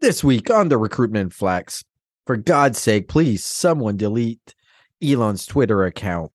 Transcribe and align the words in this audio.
This 0.00 0.24
week 0.24 0.48
on 0.48 0.70
the 0.70 0.78
recruitment 0.78 1.34
flex, 1.34 1.84
for 2.26 2.38
God's 2.38 2.78
sake, 2.78 3.06
please 3.06 3.44
someone 3.44 3.98
delete 3.98 4.54
Elon's 5.02 5.44
Twitter 5.44 5.84
account. 5.84 6.32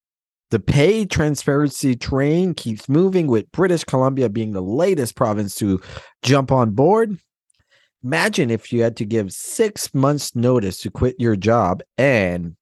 The 0.52 0.60
pay 0.60 1.04
transparency 1.04 1.96
train 1.96 2.54
keeps 2.54 2.88
moving, 2.88 3.26
with 3.26 3.52
British 3.52 3.84
Columbia 3.84 4.30
being 4.30 4.52
the 4.52 4.62
latest 4.62 5.16
province 5.16 5.56
to 5.56 5.82
jump 6.22 6.52
on 6.52 6.72
board. 6.72 7.18
Imagine 8.04 8.52
if 8.52 8.72
you 8.72 8.84
had 8.84 8.96
to 8.98 9.06
give 9.06 9.34
six 9.34 9.92
months' 9.96 10.36
notice 10.36 10.78
to 10.82 10.92
quit 10.92 11.16
your 11.18 11.36
job 11.36 11.82
and 11.98 12.56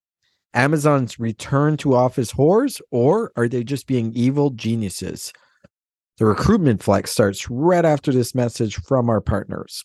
Amazon's 0.54 1.20
return 1.20 1.76
to 1.76 1.94
office 1.94 2.32
whores, 2.32 2.80
or 2.90 3.30
are 3.36 3.46
they 3.46 3.62
just 3.62 3.86
being 3.86 4.10
evil 4.14 4.48
geniuses? 4.48 5.34
The 6.16 6.24
recruitment 6.24 6.82
flex 6.82 7.10
starts 7.10 7.50
right 7.50 7.84
after 7.84 8.10
this 8.10 8.34
message 8.34 8.76
from 8.76 9.10
our 9.10 9.20
partners. 9.20 9.84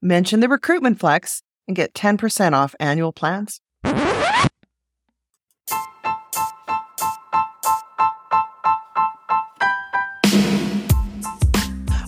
mention 0.00 0.38
the 0.38 0.48
recruitment 0.48 1.00
flex, 1.00 1.42
and 1.66 1.74
get 1.74 1.94
10% 1.94 2.52
off 2.52 2.76
annual 2.78 3.12
plans. 3.12 3.60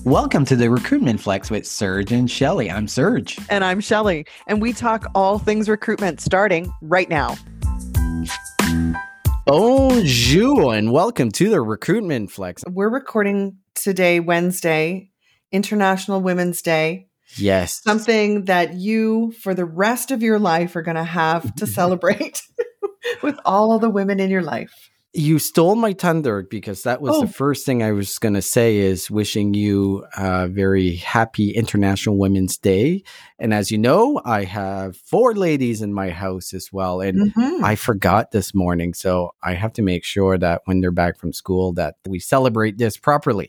Welcome 0.05 0.45
to 0.45 0.55
the 0.55 0.71
Recruitment 0.71 1.19
Flex 1.19 1.51
with 1.51 1.67
Serge 1.67 2.13
and 2.13 2.31
Shelly. 2.31 2.71
I'm 2.71 2.87
Serge. 2.87 3.37
And 3.51 3.65
I'm 3.65 3.81
Shelly, 3.81 4.25
and 4.47 4.63
we 4.63 4.73
talk 4.73 5.07
all 5.17 5.41
things 5.41 5.69
recruitment 5.69 6.21
starting 6.21 6.73
right 6.81 7.09
now. 7.09 7.35
Bonjour 9.47 10.75
and 10.75 10.91
welcome 10.91 11.31
to 11.31 11.49
the 11.49 11.61
recruitment 11.61 12.33
flex. 12.33 12.65
We're 12.69 12.91
recording 12.91 13.59
today, 13.77 14.19
Wednesday, 14.19 15.13
International 15.53 16.21
Women's 16.21 16.63
Day, 16.63 17.07
Yes. 17.37 17.81
something 17.81 18.47
that 18.47 18.75
you, 18.75 19.31
for 19.41 19.55
the 19.55 19.65
rest 19.65 20.11
of 20.11 20.21
your 20.21 20.41
life, 20.41 20.75
are 20.75 20.83
going 20.83 20.97
to 20.97 21.05
have 21.05 21.55
to 21.55 21.67
celebrate 21.69 22.43
with 23.23 23.39
all 23.45 23.73
of 23.73 23.81
the 23.83 23.89
women 23.89 24.19
in 24.19 24.31
your 24.31 24.43
life. 24.43 24.91
You 25.19 25.39
stole 25.39 25.77
my 25.77 25.95
thunder 25.95 26.43
because 26.43 26.83
that 26.83 27.01
was 27.01 27.17
Oh. 27.17 27.23
the 27.23 27.27
first 27.33 27.65
thing 27.65 27.83
I 27.83 27.93
was 27.93 28.19
going 28.19 28.35
to 28.35 28.43
say 28.43 28.77
is 28.77 29.11
wishing 29.11 29.55
you 29.55 30.05
a 30.15 30.47
very 30.47 30.97
happy 30.97 31.53
International 31.53 32.19
Women's 32.19 32.59
Day. 32.59 33.03
And 33.39 33.55
as 33.55 33.71
you 33.71 33.79
know, 33.79 34.21
I 34.27 34.45
have 34.45 34.95
four 34.99 35.35
ladies 35.35 35.81
in 35.81 35.95
my 35.95 36.11
house 36.11 36.53
as 36.53 36.71
well. 36.71 37.01
And 37.01 37.33
Mhm. 37.33 37.63
I 37.65 37.77
forgot 37.77 38.33
this 38.33 38.55
morning. 38.55 38.93
So 38.93 39.31
I 39.43 39.55
have 39.55 39.73
to 39.75 39.83
make 39.83 40.05
sure 40.05 40.37
that 40.37 40.61
when 40.67 40.83
they're 40.83 40.91
back 40.91 41.19
from 41.19 41.33
school 41.33 41.73
that 41.73 41.95
we 42.07 42.19
celebrate 42.19 42.77
this 42.77 42.99
properly. 42.99 43.49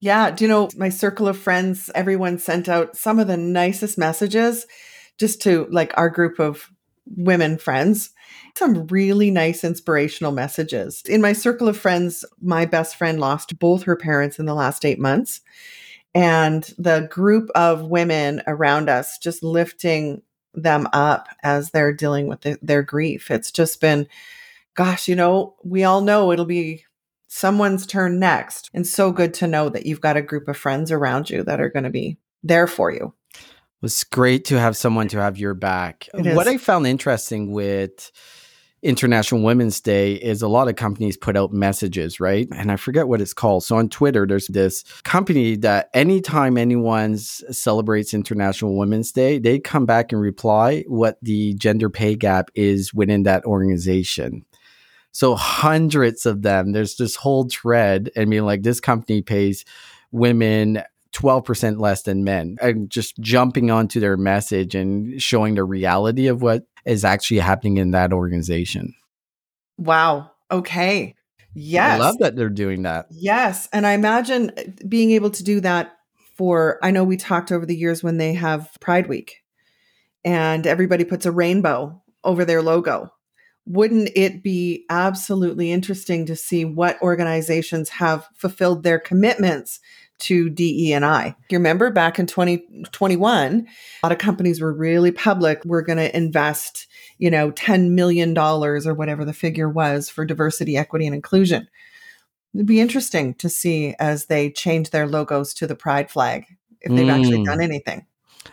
Yeah. 0.00 0.30
Do 0.30 0.44
you 0.44 0.48
know 0.48 0.68
my 0.76 0.90
circle 0.90 1.28
of 1.28 1.38
friends? 1.38 1.90
Everyone 1.94 2.38
sent 2.38 2.68
out 2.68 2.94
some 2.94 3.18
of 3.18 3.26
the 3.26 3.38
nicest 3.38 3.96
messages 3.96 4.66
just 5.18 5.40
to 5.42 5.66
like 5.70 5.94
our 5.96 6.10
group 6.10 6.38
of 6.38 6.70
women 7.16 7.58
friends. 7.58 8.10
Some 8.56 8.86
really 8.88 9.30
nice 9.30 9.64
inspirational 9.64 10.32
messages. 10.32 11.02
In 11.08 11.20
my 11.20 11.32
circle 11.32 11.68
of 11.68 11.76
friends, 11.76 12.24
my 12.40 12.64
best 12.64 12.96
friend 12.96 13.20
lost 13.20 13.58
both 13.58 13.84
her 13.84 13.96
parents 13.96 14.38
in 14.38 14.46
the 14.46 14.54
last 14.54 14.84
eight 14.84 14.98
months. 14.98 15.40
And 16.14 16.64
the 16.78 17.08
group 17.10 17.50
of 17.54 17.82
women 17.82 18.42
around 18.46 18.88
us 18.88 19.18
just 19.18 19.42
lifting 19.42 20.22
them 20.54 20.88
up 20.92 21.28
as 21.42 21.70
they're 21.70 21.92
dealing 21.92 22.26
with 22.26 22.40
the, 22.40 22.58
their 22.62 22.82
grief. 22.82 23.30
It's 23.30 23.52
just 23.52 23.80
been, 23.80 24.08
gosh, 24.74 25.06
you 25.06 25.14
know, 25.14 25.54
we 25.62 25.84
all 25.84 26.00
know 26.00 26.32
it'll 26.32 26.44
be 26.44 26.84
someone's 27.28 27.86
turn 27.86 28.18
next. 28.18 28.70
And 28.74 28.86
so 28.86 29.12
good 29.12 29.34
to 29.34 29.46
know 29.46 29.68
that 29.68 29.86
you've 29.86 30.00
got 30.00 30.16
a 30.16 30.22
group 30.22 30.48
of 30.48 30.56
friends 30.56 30.90
around 30.90 31.30
you 31.30 31.42
that 31.44 31.60
are 31.60 31.70
going 31.70 31.84
to 31.84 31.90
be 31.90 32.18
there 32.42 32.66
for 32.66 32.90
you. 32.90 33.12
It 33.78 33.82
was 33.82 34.02
great 34.02 34.44
to 34.46 34.58
have 34.58 34.76
someone 34.76 35.06
to 35.08 35.20
have 35.20 35.38
your 35.38 35.54
back. 35.54 36.08
What 36.12 36.48
I 36.48 36.58
found 36.58 36.88
interesting 36.88 37.52
with 37.52 38.10
International 38.82 39.40
Women's 39.40 39.80
Day 39.80 40.14
is 40.14 40.42
a 40.42 40.48
lot 40.48 40.66
of 40.66 40.74
companies 40.74 41.16
put 41.16 41.36
out 41.36 41.52
messages, 41.52 42.18
right? 42.18 42.48
And 42.56 42.72
I 42.72 42.76
forget 42.76 43.06
what 43.06 43.20
it's 43.20 43.32
called. 43.32 43.62
So 43.62 43.76
on 43.76 43.88
Twitter, 43.88 44.26
there's 44.26 44.48
this 44.48 44.82
company 45.04 45.56
that 45.58 45.90
anytime 45.94 46.58
anyone 46.58 47.18
celebrates 47.18 48.14
International 48.14 48.76
Women's 48.76 49.12
Day, 49.12 49.38
they 49.38 49.60
come 49.60 49.86
back 49.86 50.10
and 50.10 50.20
reply 50.20 50.84
what 50.88 51.18
the 51.22 51.54
gender 51.54 51.88
pay 51.88 52.16
gap 52.16 52.50
is 52.56 52.92
within 52.92 53.22
that 53.24 53.44
organization. 53.44 54.44
So 55.12 55.36
hundreds 55.36 56.26
of 56.26 56.42
them. 56.42 56.72
There's 56.72 56.96
this 56.96 57.14
whole 57.14 57.48
thread. 57.48 58.10
I 58.16 58.24
mean, 58.24 58.44
like 58.44 58.62
this 58.62 58.80
company 58.80 59.22
pays 59.22 59.64
women 60.10 60.82
12% 61.14 61.80
less 61.80 62.02
than 62.02 62.24
men 62.24 62.56
and 62.60 62.90
just 62.90 63.18
jumping 63.18 63.70
onto 63.70 64.00
their 64.00 64.16
message 64.16 64.74
and 64.74 65.20
showing 65.20 65.54
the 65.54 65.64
reality 65.64 66.26
of 66.26 66.42
what 66.42 66.64
is 66.84 67.04
actually 67.04 67.38
happening 67.38 67.78
in 67.78 67.92
that 67.92 68.12
organization. 68.12 68.94
Wow. 69.78 70.32
Okay. 70.50 71.14
Yes. 71.54 72.00
I 72.00 72.04
love 72.04 72.18
that 72.18 72.36
they're 72.36 72.48
doing 72.48 72.82
that. 72.82 73.06
Yes. 73.10 73.68
And 73.72 73.86
I 73.86 73.92
imagine 73.92 74.52
uh, 74.56 74.62
being 74.86 75.12
able 75.12 75.30
to 75.30 75.42
do 75.42 75.60
that 75.60 75.96
for, 76.36 76.78
I 76.82 76.90
know 76.90 77.04
we 77.04 77.16
talked 77.16 77.50
over 77.50 77.66
the 77.66 77.76
years 77.76 78.02
when 78.02 78.18
they 78.18 78.34
have 78.34 78.70
Pride 78.80 79.08
Week 79.08 79.42
and 80.24 80.66
everybody 80.66 81.04
puts 81.04 81.26
a 81.26 81.32
rainbow 81.32 82.02
over 82.22 82.44
their 82.44 82.62
logo. 82.62 83.10
Wouldn't 83.66 84.10
it 84.14 84.42
be 84.42 84.84
absolutely 84.88 85.72
interesting 85.72 86.26
to 86.26 86.36
see 86.36 86.64
what 86.64 87.00
organizations 87.02 87.90
have 87.90 88.28
fulfilled 88.34 88.82
their 88.82 88.98
commitments 88.98 89.80
to 90.20 90.50
DE 90.50 90.92
and 90.92 91.04
I? 91.04 91.34
You 91.50 91.58
remember 91.58 91.90
back 91.90 92.18
in 92.18 92.26
2021, 92.26 93.66
a 94.02 94.06
lot 94.06 94.12
of 94.12 94.18
companies 94.18 94.60
were 94.60 94.72
really 94.72 95.10
public. 95.10 95.64
We're 95.64 95.82
going 95.82 95.98
to 95.98 96.16
invest, 96.16 96.86
you 97.18 97.30
know, 97.30 97.50
$10 97.52 97.90
million 97.90 98.36
or 98.36 98.94
whatever 98.94 99.24
the 99.24 99.32
figure 99.32 99.68
was 99.68 100.08
for 100.08 100.24
diversity, 100.24 100.76
equity, 100.76 101.06
and 101.06 101.14
inclusion. 101.14 101.68
It'd 102.54 102.66
be 102.66 102.80
interesting 102.80 103.34
to 103.34 103.48
see 103.48 103.94
as 103.98 104.26
they 104.26 104.50
change 104.50 104.90
their 104.90 105.06
logos 105.06 105.54
to 105.54 105.66
the 105.66 105.76
pride 105.76 106.10
flag 106.10 106.44
if 106.80 106.94
they've 106.94 107.08
actually 107.08 107.38
Mm. 107.38 107.44
done 107.44 107.60
anything. 107.60 108.06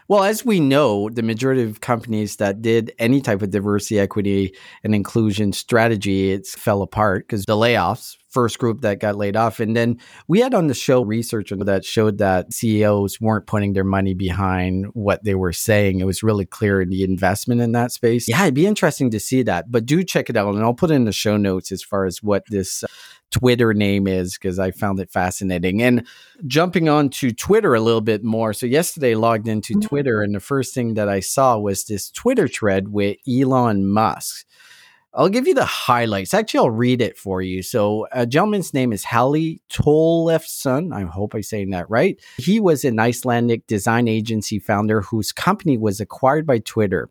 Well, 0.08 0.24
as 0.24 0.46
we 0.46 0.60
know, 0.60 1.10
the 1.10 1.24
majority 1.24 1.64
of 1.64 1.82
companies 1.82 2.36
that 2.36 2.62
did 2.62 2.94
any 3.00 3.22
type 3.22 3.42
of 3.42 3.50
diversity, 3.52 4.00
equity, 4.00 4.56
and 4.84 4.94
inclusion 4.94 5.54
strategy, 5.54 6.32
it's 6.32 6.54
fell 6.54 6.82
apart 6.82 7.26
because 7.26 7.46
the 7.46 7.56
layoffs, 7.56 8.18
first 8.36 8.60
group 8.60 8.82
that 8.82 9.00
got 9.00 9.16
laid 9.16 9.38
off. 9.38 9.62
And 9.62 9.78
then 9.78 9.98
we 10.28 10.42
had 10.42 10.54
on 10.54 10.68
the 10.68 10.74
show 10.74 11.02
research 11.02 11.54
that 11.56 11.86
showed 11.86 12.18
that 12.18 12.54
CEOs 12.54 13.22
weren't 13.22 13.48
putting 13.48 13.72
their 13.72 13.86
money 13.86 14.14
behind 14.14 14.88
what 14.88 15.24
they 15.24 15.36
were 15.36 15.54
saying. 15.54 16.02
It 16.02 16.06
was 16.06 16.22
really 16.22 16.46
clear 16.46 16.82
in 16.82 16.90
the 16.90 17.04
investment 17.06 17.62
in 17.62 17.72
that 17.72 17.94
space. 17.94 18.28
Yeah, 18.28 18.42
it'd 18.44 18.54
be 18.54 18.68
interesting 18.68 19.10
to 19.12 19.20
see 19.22 19.42
that. 19.44 19.72
But 19.72 19.86
do 19.86 20.04
check 20.04 20.30
it 20.30 20.36
out. 20.36 20.54
And 20.54 20.64
I'll 20.64 20.74
put 20.74 20.92
it 20.92 20.96
in 20.96 21.06
the 21.06 21.14
show 21.14 21.38
notes 21.38 21.72
as 21.72 21.82
far 21.82 22.04
as 22.06 22.22
what 22.22 22.44
this 22.50 22.84
uh, 22.84 22.88
Twitter 23.32 23.74
name 23.74 24.06
is 24.06 24.34
because 24.38 24.60
I 24.60 24.72
found 24.72 25.00
it 25.00 25.10
fascinating. 25.12 25.82
And 25.82 26.06
jumping 26.46 26.90
on 26.90 27.10
to 27.12 27.32
Twitter 27.32 27.74
a 27.74 27.80
little 27.80 28.02
bit 28.02 28.22
more. 28.24 28.52
So 28.54 28.66
yesterday 28.66 29.12
I 29.12 29.16
logged 29.16 29.48
into 29.48 29.76
Mhm. 29.76 29.88
Twitter 29.88 30.22
and 30.22 30.36
the 30.36 30.40
first 30.42 30.74
thing 30.74 30.96
that 30.96 31.08
I 31.08 31.22
saw 31.22 31.58
was 31.58 31.86
this 31.86 32.12
Twitter 32.12 32.48
thread 32.50 32.90
with 32.90 33.18
Elon 33.28 33.88
Musk. 33.90 34.46
I'll 35.16 35.30
give 35.30 35.48
you 35.48 35.54
the 35.54 35.66
highlights. 35.66 36.34
Actually, 36.34 36.60
I'll 36.60 36.72
read 36.72 37.02
it 37.02 37.18
for 37.18 37.42
you. 37.42 37.64
So, 37.64 38.06
a 38.12 38.26
gentleman's 38.26 38.74
name 38.74 38.92
is 38.92 39.06
Halli 39.06 39.62
Tollefson. 39.72 40.94
I 40.94 41.04
hope 41.04 41.34
I'm 41.34 41.44
saying 41.44 41.70
that 41.70 41.90
right. 41.90 42.20
He 42.38 42.60
was 42.60 42.84
an 42.84 43.00
Icelandic 43.00 43.66
design 43.66 44.08
agency 44.08 44.60
founder 44.60 45.02
whose 45.02 45.32
company 45.32 45.78
was 45.78 46.00
acquired 46.02 46.46
by 46.46 46.60
Twitter. 46.60 47.10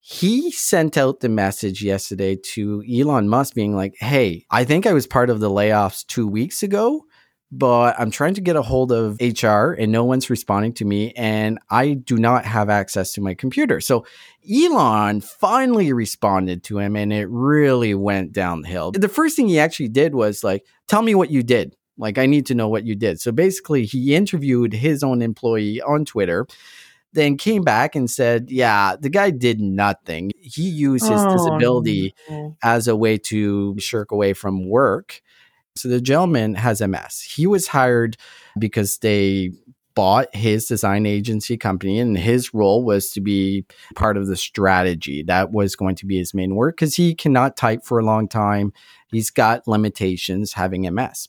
He 0.00 0.52
sent 0.52 0.96
out 0.96 1.20
the 1.20 1.28
message 1.28 1.82
yesterday 1.82 2.36
to 2.54 2.82
Elon 2.90 3.28
Musk 3.28 3.54
being 3.54 3.74
like, 3.74 3.94
Hey, 3.98 4.46
I 4.50 4.64
think 4.64 4.86
I 4.86 4.92
was 4.92 5.06
part 5.06 5.28
of 5.28 5.40
the 5.40 5.50
layoffs 5.50 6.06
two 6.06 6.26
weeks 6.26 6.62
ago. 6.62 7.04
But 7.50 7.98
I'm 7.98 8.10
trying 8.10 8.34
to 8.34 8.40
get 8.40 8.56
a 8.56 8.62
hold 8.62 8.92
of 8.92 9.18
HR 9.20 9.72
and 9.72 9.90
no 9.90 10.04
one's 10.04 10.28
responding 10.28 10.74
to 10.74 10.84
me 10.84 11.12
and 11.16 11.58
I 11.70 11.94
do 11.94 12.16
not 12.18 12.44
have 12.44 12.68
access 12.68 13.12
to 13.14 13.20
my 13.22 13.34
computer. 13.34 13.80
So 13.80 14.04
Elon 14.50 15.20
finally 15.22 15.92
responded 15.92 16.62
to 16.64 16.78
him 16.78 16.94
and 16.94 17.12
it 17.12 17.26
really 17.30 17.94
went 17.94 18.32
downhill. 18.32 18.92
The 18.92 19.08
first 19.08 19.34
thing 19.36 19.48
he 19.48 19.58
actually 19.58 19.88
did 19.88 20.14
was 20.14 20.44
like, 20.44 20.64
tell 20.88 21.02
me 21.02 21.14
what 21.14 21.30
you 21.30 21.42
did. 21.42 21.74
Like, 21.96 22.16
I 22.18 22.26
need 22.26 22.46
to 22.46 22.54
know 22.54 22.68
what 22.68 22.84
you 22.84 22.94
did. 22.94 23.20
So 23.20 23.32
basically, 23.32 23.84
he 23.84 24.14
interviewed 24.14 24.72
his 24.72 25.02
own 25.02 25.20
employee 25.20 25.80
on 25.82 26.04
Twitter, 26.04 26.46
then 27.12 27.36
came 27.36 27.62
back 27.62 27.96
and 27.96 28.08
said, 28.08 28.50
yeah, 28.52 28.94
the 29.00 29.08
guy 29.08 29.30
did 29.30 29.58
nothing. 29.60 30.30
He 30.38 30.68
used 30.68 31.08
his 31.08 31.20
Oh, 31.20 31.32
disability 31.32 32.14
no. 32.30 32.56
as 32.62 32.86
a 32.86 32.94
way 32.94 33.18
to 33.18 33.74
shirk 33.80 34.12
away 34.12 34.32
from 34.32 34.68
work. 34.68 35.22
So 35.76 35.88
the 35.88 36.00
gentleman 36.00 36.54
has 36.54 36.80
MS. 36.80 37.20
He 37.20 37.46
was 37.46 37.68
hired 37.68 38.16
because 38.58 38.98
they 38.98 39.52
bought 39.94 40.32
his 40.34 40.66
design 40.66 41.06
agency 41.06 41.56
company, 41.56 41.98
and 41.98 42.16
his 42.16 42.54
role 42.54 42.84
was 42.84 43.10
to 43.10 43.20
be 43.20 43.64
part 43.96 44.16
of 44.16 44.28
the 44.28 44.36
strategy. 44.36 45.24
That 45.24 45.50
was 45.50 45.74
going 45.74 45.96
to 45.96 46.06
be 46.06 46.18
his 46.18 46.32
main 46.34 46.54
work 46.54 46.76
because 46.76 46.94
he 46.94 47.14
cannot 47.14 47.56
type 47.56 47.84
for 47.84 47.98
a 47.98 48.04
long 48.04 48.28
time. 48.28 48.72
He's 49.10 49.30
got 49.30 49.66
limitations 49.66 50.52
having 50.52 50.82
MS. 50.82 51.28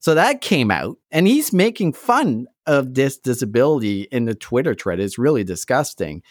So 0.00 0.14
that 0.14 0.40
came 0.40 0.70
out, 0.70 0.98
and 1.12 1.28
he's 1.28 1.52
making 1.52 1.92
fun 1.92 2.48
of 2.66 2.94
this 2.94 3.18
disability 3.18 4.02
in 4.10 4.24
the 4.24 4.34
Twitter 4.34 4.74
thread. 4.74 4.98
It's 4.98 5.16
really 5.16 5.44
disgusting. 5.44 6.22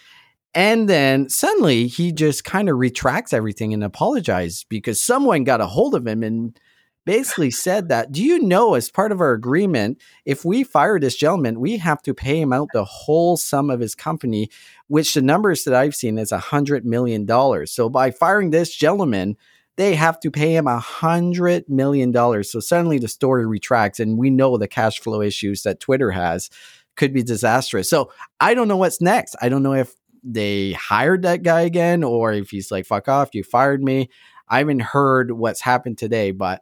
And 0.54 0.90
then 0.90 1.30
suddenly 1.30 1.88
he 1.88 2.12
just 2.12 2.44
kind 2.44 2.68
of 2.68 2.78
retracts 2.78 3.32
everything 3.32 3.74
and 3.74 3.84
apologizes 3.84 4.66
because 4.68 5.02
someone 5.02 5.46
got 5.46 5.62
a 5.62 5.68
hold 5.68 5.96
of 5.96 6.06
him 6.06 6.24
and 6.24 6.60
basically 7.06 7.52
said 7.52 7.90
that, 7.90 8.12
do 8.12 8.24
you 8.24 8.40
know, 8.40 8.76
as 8.76 8.90
part 8.90 9.12
of 9.12 9.22
our 9.22 9.32
agreement, 9.32 10.02
if 10.26 10.46
we 10.46 10.64
fire 10.64 11.00
this 11.00 11.16
gentleman, 11.16 11.60
we 11.60 11.78
have 11.78 12.02
to 12.04 12.14
pay 12.14 12.40
him 12.40 12.54
out 12.54 12.70
the 12.74 12.86
whole 12.86 13.38
sum 13.38 13.70
of 13.70 13.80
his 13.80 13.96
company, 13.96 14.50
which 14.88 15.14
the 15.14 15.22
numbers 15.22 15.64
that 15.64 15.74
I've 15.74 15.96
seen 15.96 16.18
is 16.18 16.32
a 16.32 16.40
hundred 16.40 16.86
million 16.86 17.26
dollars. 17.26 17.72
So 17.72 17.90
by 17.90 18.12
firing 18.12 18.52
this 18.52 18.76
gentleman, 18.76 19.38
they 19.78 19.96
have 19.96 20.20
to 20.20 20.30
pay 20.32 20.56
him 20.56 20.68
a 20.68 20.80
hundred 20.80 21.68
million 21.68 22.12
dollars. 22.12 22.52
So 22.52 22.60
suddenly 22.60 23.00
the 23.00 23.08
story 23.08 23.46
retracts, 23.46 24.00
and 24.00 24.18
we 24.18 24.30
know 24.30 24.58
the 24.58 24.68
cash 24.68 25.00
flow 25.00 25.22
issues 25.22 25.64
that 25.64 25.80
Twitter 25.80 26.12
has 26.12 26.50
could 26.96 27.14
be 27.14 27.24
disastrous. 27.24 27.90
So 27.90 28.12
I 28.40 28.54
don't 28.54 28.68
know 28.68 28.78
what's 28.78 29.02
next. 29.02 29.36
I 29.42 29.50
don't 29.50 29.64
know 29.64 29.74
if 29.74 29.96
they 30.24 30.74
hired 30.74 31.24
that 31.24 31.42
guy 31.42 31.62
again 31.62 32.04
or 32.04 32.34
if 32.34 32.52
he's 32.52 32.70
like, 32.70 32.86
fuck 32.86 33.08
off, 33.08 33.34
you 33.34 33.44
fired 33.44 33.82
me. 33.82 34.10
I 34.48 34.60
haven't 34.60 34.82
heard 34.82 35.32
what's 35.32 35.62
happened 35.62 35.98
today, 35.98 36.32
but 36.32 36.62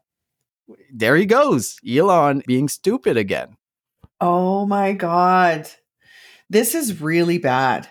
there 0.92 1.16
he 1.16 1.26
goes. 1.26 1.78
Elon 1.88 2.44
being 2.46 2.68
stupid 2.68 3.18
again. 3.18 3.58
Oh 4.22 4.66
my 4.66 4.94
God. 4.94 5.70
This 6.50 6.76
is 6.76 7.02
really 7.02 7.38
bad. 7.38 7.88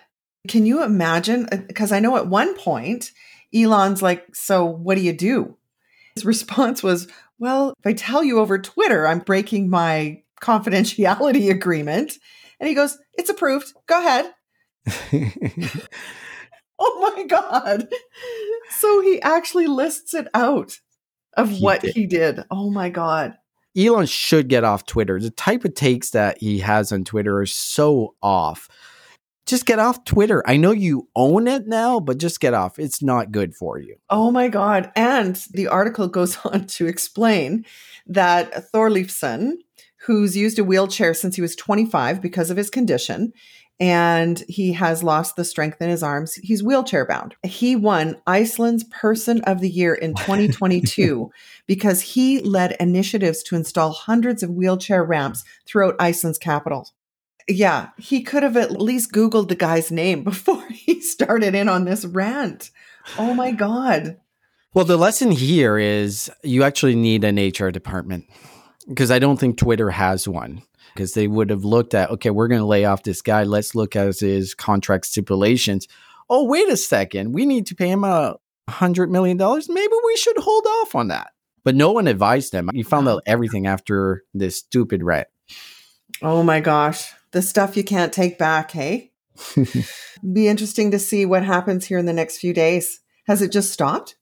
Can 0.47 0.67
you 0.67 0.83
imagine? 0.83 1.49
Uh, 1.51 1.57
because 1.57 1.93
I 1.93 2.01
know 2.01 2.17
at 2.17 2.27
one 2.27 2.57
point, 2.57 3.13
Elon's 3.55 4.03
like, 4.03 4.35
So 4.35 4.65
what 4.65 4.97
do 4.97 5.01
you 5.03 5.13
do? 5.13 5.57
His 6.15 6.25
response 6.25 6.83
was, 6.83 7.09
Well, 7.39 7.75
if 7.79 7.87
I 7.87 7.93
tell 7.93 8.23
you 8.25 8.41
over 8.41 8.59
Twitter, 8.59 9.07
I'm 9.07 9.21
breaking 9.21 9.71
my 9.71 10.23
confidentiality 10.41 11.51
agreement. 11.55 12.19
And 12.61 12.69
he 12.69 12.75
goes, 12.75 12.99
It's 13.15 13.31
approved. 13.31 13.73
Go 13.87 13.99
ahead. 14.01 14.33
Oh 16.79 17.13
my 17.17 17.25
God. 17.25 17.89
So 18.71 19.01
he 19.01 19.21
actually 19.21 19.67
lists 19.67 20.15
it 20.15 20.29
out 20.33 20.79
of 21.39 21.51
He 21.51 21.63
what 21.65 21.81
did. 21.81 21.95
he 21.95 22.07
did. 22.07 22.41
Oh 22.51 22.71
my 22.71 22.91
God. 22.91 23.35
Elon 23.77 24.07
should 24.07 24.49
get 24.49 24.65
off 24.65 24.87
Twitter. 24.87 25.21
The 25.21 25.31
type 25.31 25.65
of 25.65 25.75
takes 25.75 26.11
that 26.11 26.39
he 26.39 26.59
has 26.59 26.91
on 26.93 27.05
Twitter 27.05 27.39
are 27.39 27.47
so 27.47 28.15
off. 28.23 28.69
Just 29.47 29.65
get 29.67 29.79
off 29.79 30.05
Twitter. 30.05 30.43
I 30.47 30.57
know 30.59 30.73
you 30.73 31.09
own 31.17 31.49
it 31.49 31.67
now, 31.67 32.01
but 32.01 32.19
just 32.19 32.41
get 32.41 32.53
off. 32.55 32.79
It's 32.79 33.03
not 33.03 33.33
good 33.33 33.55
for 33.55 33.79
you. 33.79 33.97
Oh 34.11 34.31
my 34.31 34.49
God. 34.49 34.91
And 34.95 35.37
the 35.53 35.69
article 35.69 36.09
goes 36.09 36.37
on 36.45 36.67
to 36.67 36.87
explain 36.87 37.65
that 38.07 38.71
Thorleifsson, 38.73 39.53
who's 40.07 40.37
used 40.37 40.59
a 40.59 40.65
wheelchair 40.65 41.15
since 41.15 41.37
he 41.37 41.43
was 41.43 41.57
25 41.57 42.21
because 42.21 42.51
of 42.51 42.57
his 42.57 42.69
condition, 42.71 43.33
and 43.81 44.43
he 44.49 44.73
has 44.73 45.03
lost 45.03 45.37
the 45.37 45.45
strength 45.45 45.81
in 45.81 45.89
his 45.89 46.03
arms, 46.03 46.35
he's 46.35 46.63
wheelchair 46.63 47.07
bound. 47.07 47.37
He 47.45 47.77
won 47.77 48.21
Iceland's 48.27 48.85
Person 48.85 49.41
of 49.43 49.61
the 49.61 49.71
Year 49.71 49.95
in 49.95 50.15
2022 50.17 51.31
because 51.67 52.01
he 52.01 52.41
led 52.41 52.77
initiatives 52.81 53.43
to 53.45 53.57
install 53.57 53.93
hundreds 53.93 54.43
of 54.43 54.51
wheelchair 54.51 55.05
ramps 55.05 55.45
throughout 55.67 55.97
Iceland's 56.01 56.39
capital. 56.39 56.91
Yeah, 57.47 57.89
he 57.97 58.23
could 58.23 58.43
have 58.43 58.57
at 58.57 58.81
least 58.81 59.13
Googled 59.13 59.49
the 59.49 59.55
guy's 59.55 59.91
name 59.91 60.25
before 60.25 60.67
he 60.69 61.01
started 61.01 61.55
in 61.55 61.69
on 61.69 61.85
this 61.85 62.05
rant. 62.05 62.71
Oh 63.19 63.33
my 63.33 63.53
God. 63.53 64.19
Well, 64.75 64.85
the 64.85 64.99
lesson 64.99 65.31
here 65.31 65.79
is 65.79 66.31
you 66.43 66.63
actually 66.63 66.95
need 66.95 67.25
an 67.25 67.37
HR 67.37 67.71
department 67.71 68.27
because 68.87 69.11
I 69.11 69.19
don't 69.19 69.39
think 69.39 69.57
Twitter 69.57 69.91
has 69.91 70.29
one. 70.29 70.63
Because 70.99 71.15
they 71.15 71.29
would 71.29 71.49
have 71.51 71.65
looked 71.65 71.95
at, 71.95 72.11
okay, 72.11 72.31
we're 72.31 72.49
going 72.49 72.61
to 72.61 72.67
lay 72.67 72.85
off 72.85 73.05
this 73.05 73.23
guy. 73.23 73.45
Let's 73.45 73.77
look 73.77 73.95
at 73.95 74.19
his 74.19 74.53
contract 74.53 75.07
stipulations. 75.07 75.87
Oh, 76.29 76.43
wait 76.43 76.69
a 76.69 76.77
second. 76.77 77.33
We 77.33 77.47
need 77.47 77.67
to 77.67 77.77
pay 77.77 77.89
him 77.89 78.03
a 78.03 78.35
hundred 78.69 79.09
million 79.09 79.37
dollars. 79.37 79.69
Maybe 79.69 79.93
we 80.05 80.17
should 80.17 80.37
hold 80.39 80.67
off 80.67 80.97
on 80.97 81.07
that. 81.07 81.31
But 81.63 81.77
no 81.77 81.93
one 81.93 82.09
advised 82.09 82.53
him. 82.53 82.69
He 82.75 82.83
found 82.83 83.07
out 83.07 83.23
everything 83.27 83.69
after 83.69 84.25
this 84.35 84.57
stupid 84.57 85.05
rant. 85.05 85.29
Oh 86.21 86.43
my 86.43 86.59
gosh. 86.59 87.13
The 87.31 87.43
stuff 87.43 87.77
you 87.77 87.85
can't 87.85 88.13
take 88.13 88.37
back, 88.37 88.73
hey? 88.73 89.13
Be 90.33 90.49
interesting 90.49 90.91
to 90.91 90.99
see 90.99 91.25
what 91.25 91.45
happens 91.45 91.87
here 91.87 91.99
in 91.99 92.07
the 92.07 92.13
next 92.13 92.39
few 92.39 92.53
days. 92.53 93.03
Has 93.29 93.41
it 93.41 93.53
just 93.53 93.73
stopped? 93.73 94.17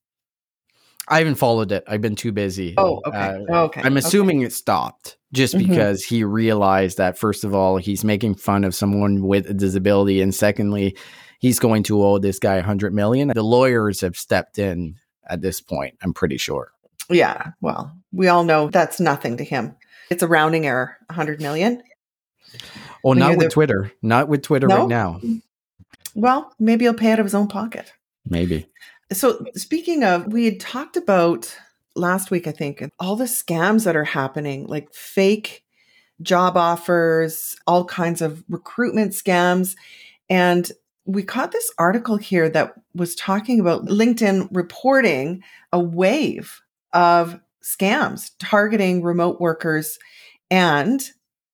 I 1.08 1.18
haven't 1.18 1.36
followed 1.36 1.70
it. 1.72 1.84
I've 1.86 2.00
been 2.00 2.16
too 2.16 2.32
busy. 2.32 2.74
Oh, 2.76 3.00
okay. 3.06 3.16
Uh, 3.48 3.62
okay. 3.64 3.80
I'm 3.82 3.92
okay. 3.96 3.98
assuming 3.98 4.40
it 4.42 4.52
stopped 4.52 5.16
just 5.32 5.54
Mhm. 5.54 5.68
because 5.68 6.04
he 6.04 6.24
realized 6.24 6.98
that 6.98 7.16
first 7.18 7.44
of 7.44 7.54
all, 7.54 7.76
he's 7.76 8.02
making 8.04 8.34
fun 8.34 8.64
of 8.64 8.74
someone 8.74 9.22
with 9.22 9.48
a 9.48 9.54
disability, 9.54 10.20
and 10.20 10.34
secondly, 10.34 10.96
he's 11.38 11.58
going 11.60 11.82
to 11.84 12.02
owe 12.02 12.18
this 12.18 12.38
guy 12.38 12.58
hundred 12.60 12.92
million. 12.94 13.28
The 13.28 13.42
lawyers 13.42 14.00
have 14.00 14.16
stepped 14.16 14.58
in 14.58 14.96
at 15.28 15.42
this 15.42 15.60
point. 15.60 15.94
I'm 16.02 16.12
pretty 16.12 16.38
sure. 16.38 16.72
Yeah. 17.08 17.52
Well, 17.60 17.92
we 18.12 18.26
all 18.28 18.42
know 18.44 18.68
that's 18.68 18.98
nothing 18.98 19.36
to 19.36 19.44
him. 19.44 19.76
It's 20.10 20.22
a 20.24 20.28
rounding 20.28 20.66
error. 20.66 20.96
100 21.08 21.40
million. 21.40 21.82
Oh, 23.04 23.10
When 23.10 23.18
not 23.18 23.30
with 23.36 23.40
the- 23.46 23.50
Twitter. 23.50 23.92
Not 24.02 24.28
with 24.28 24.42
Twitter 24.42 24.66
No? 24.66 24.78
right 24.80 24.88
now. 24.88 25.20
Well, 26.14 26.52
maybe 26.58 26.84
he'll 26.84 26.94
pay 26.94 27.12
out 27.12 27.18
of 27.20 27.26
his 27.26 27.34
own 27.34 27.46
pocket. 27.48 27.92
Maybe. 28.24 28.66
So, 29.12 29.44
speaking 29.54 30.02
of, 30.02 30.32
we 30.32 30.46
had 30.46 30.58
talked 30.58 30.96
about 30.96 31.56
last 31.94 32.30
week, 32.30 32.46
I 32.46 32.52
think, 32.52 32.82
all 32.98 33.16
the 33.16 33.24
scams 33.24 33.84
that 33.84 33.96
are 33.96 34.04
happening, 34.04 34.66
like 34.66 34.92
fake 34.92 35.64
job 36.22 36.56
offers, 36.56 37.56
all 37.66 37.84
kinds 37.84 38.20
of 38.22 38.42
recruitment 38.48 39.12
scams. 39.12 39.76
And 40.28 40.70
we 41.04 41.22
caught 41.22 41.52
this 41.52 41.70
article 41.78 42.16
here 42.16 42.48
that 42.48 42.74
was 42.94 43.14
talking 43.14 43.60
about 43.60 43.86
LinkedIn 43.86 44.48
reporting 44.50 45.42
a 45.72 45.78
wave 45.78 46.60
of 46.92 47.38
scams 47.62 48.32
targeting 48.38 49.02
remote 49.02 49.40
workers 49.40 49.98
and 50.50 51.02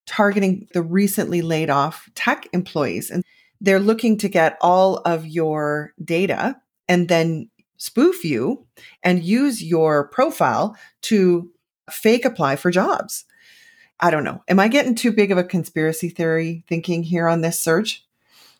targeting 0.06 0.68
the 0.72 0.82
recently 0.82 1.42
laid 1.42 1.70
off 1.70 2.08
tech 2.14 2.48
employees. 2.52 3.10
And 3.10 3.24
they're 3.60 3.80
looking 3.80 4.16
to 4.18 4.28
get 4.28 4.56
all 4.60 4.96
of 4.98 5.26
your 5.26 5.92
data 6.02 6.56
and 6.88 7.08
then 7.08 7.48
spoof 7.82 8.24
you 8.24 8.64
and 9.02 9.24
use 9.24 9.60
your 9.60 10.06
profile 10.06 10.76
to 11.02 11.50
fake 11.90 12.24
apply 12.24 12.54
for 12.54 12.70
jobs. 12.70 13.24
I 13.98 14.12
don't 14.12 14.22
know. 14.22 14.40
Am 14.46 14.60
I 14.60 14.68
getting 14.68 14.94
too 14.94 15.10
big 15.10 15.32
of 15.32 15.38
a 15.38 15.42
conspiracy 15.42 16.08
theory 16.08 16.64
thinking 16.68 17.02
here 17.02 17.26
on 17.26 17.40
this 17.40 17.58
search? 17.58 18.04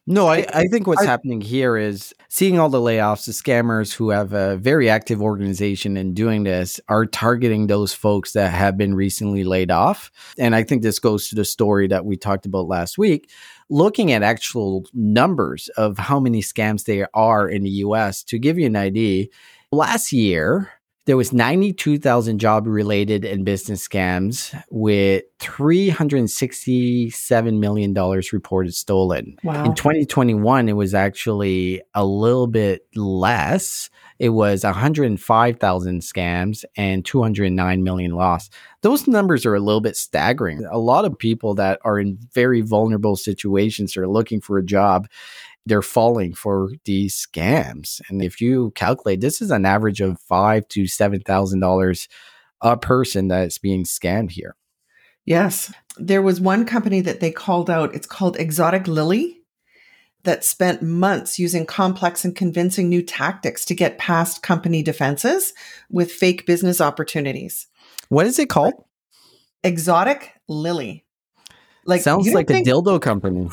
No, 0.05 0.26
I, 0.26 0.45
I 0.52 0.64
think 0.64 0.88
what's 0.88 1.05
happening 1.05 1.41
here 1.41 1.76
is 1.76 2.12
seeing 2.29 2.59
all 2.59 2.69
the 2.69 2.81
layoffs, 2.81 3.26
the 3.26 3.33
scammers 3.33 3.93
who 3.93 4.11
have 4.11 4.33
a 4.33 4.57
very 4.57 4.91
active 4.91 5.23
organization 5.23 5.97
in 5.97 6.12
doing 6.12 6.43
this 6.43 6.81
are 6.88 7.07
targeting 7.07 7.69
those 7.69 7.95
folks 7.95 8.33
that 8.33 8.50
have 8.50 8.76
been 8.76 8.97
recently 8.97 9.45
laid 9.45 9.71
off. 9.71 10.11
And 10.37 10.57
I 10.57 10.64
think 10.64 10.83
this 10.83 10.99
goes 10.99 11.29
to 11.29 11.37
the 11.37 11.45
story 11.45 11.87
that 11.87 12.05
we 12.05 12.17
talked 12.17 12.47
about 12.47 12.67
last 12.67 12.99
week, 12.99 13.31
looking 13.73 14.12
at 14.12 14.23
actual 14.23 14.85
numbers 14.93 15.69
of 15.79 15.97
how 15.97 16.21
many 16.21 16.43
scams 16.43 16.85
there 16.85 17.09
are 17.14 17.49
in 17.49 17.62
the 17.62 17.71
US. 17.71 18.23
To 18.25 18.38
give 18.38 18.59
you 18.59 18.67
an 18.67 18.76
idea, 18.76 19.26
last 19.73 20.12
year, 20.12 20.71
there 21.04 21.16
was 21.16 21.32
92,000 21.32 22.38
job 22.38 22.64
related 22.66 23.25
and 23.25 23.44
business 23.44 23.85
scams 23.87 24.56
with 24.71 25.25
367 25.40 27.59
million 27.59 27.92
dollars 27.92 28.32
reported 28.32 28.75
stolen. 28.75 29.37
Wow. 29.42 29.64
In 29.64 29.75
2021 29.75 30.68
it 30.68 30.75
was 30.75 30.94
actually 30.94 31.82
a 31.94 32.04
little 32.04 32.47
bit 32.47 32.87
less. 32.94 33.90
It 34.21 34.28
was 34.28 34.62
105,000 34.62 36.00
scams 36.00 36.64
and 36.76 37.04
209 37.04 37.82
million 37.82 38.12
lost. 38.12 38.54
Those 38.82 39.09
numbers 39.09 39.44
are 39.44 39.56
a 39.56 39.61
little 39.61 39.80
bit 39.80 39.97
staggering. 39.97 40.64
A 40.71 40.78
lot 40.78 41.04
of 41.04 41.18
people 41.18 41.54
that 41.54 41.80
are 41.85 41.99
in 41.99 42.18
very 42.32 42.61
vulnerable 42.61 43.16
situations 43.16 43.97
are 43.97 44.06
looking 44.06 44.40
for 44.40 44.59
a 44.59 44.64
job 44.64 45.09
they're 45.66 45.83
falling 45.83 46.35
for 46.35 46.71
these 46.85 47.14
scams. 47.14 48.00
And 48.09 48.23
if 48.23 48.40
you 48.40 48.73
calculate, 48.75 49.21
this 49.21 49.40
is 49.40 49.50
an 49.50 49.64
average 49.64 50.00
of 50.00 50.21
five 50.21 50.66
to 50.69 50.87
seven 50.87 51.21
thousand 51.21 51.61
dollars 51.61 52.09
a 52.61 52.76
person 52.76 53.28
that's 53.28 53.59
being 53.59 53.85
scammed 53.85 54.31
here. 54.31 54.57
Yes. 55.25 55.73
There 55.97 56.23
was 56.23 56.40
one 56.40 56.64
company 56.64 57.00
that 57.00 57.21
they 57.21 57.31
called 57.31 57.69
out. 57.69 57.95
It's 57.95 58.07
called 58.07 58.37
Exotic 58.37 58.87
Lily 58.87 59.40
that 60.25 60.45
spent 60.45 60.83
months 60.83 61.38
using 61.38 61.66
complex 61.66 62.25
and 62.25 62.35
convincing 62.35 62.88
new 62.88 63.02
tactics 63.02 63.64
to 63.64 63.75
get 63.75 63.99
past 63.99 64.42
company 64.42 64.83
defenses 64.83 65.52
with 65.90 66.12
fake 66.12 66.47
business 66.47 66.81
opportunities. 66.81 67.66
What 68.09 68.26
is 68.26 68.38
it 68.38 68.49
called? 68.49 68.75
Exotic 69.64 70.33
Lily. 70.49 71.04
Like 71.85 72.02
sounds 72.02 72.33
like 72.33 72.47
think- 72.47 72.66
a 72.66 72.71
dildo 72.71 73.00
company. 73.02 73.50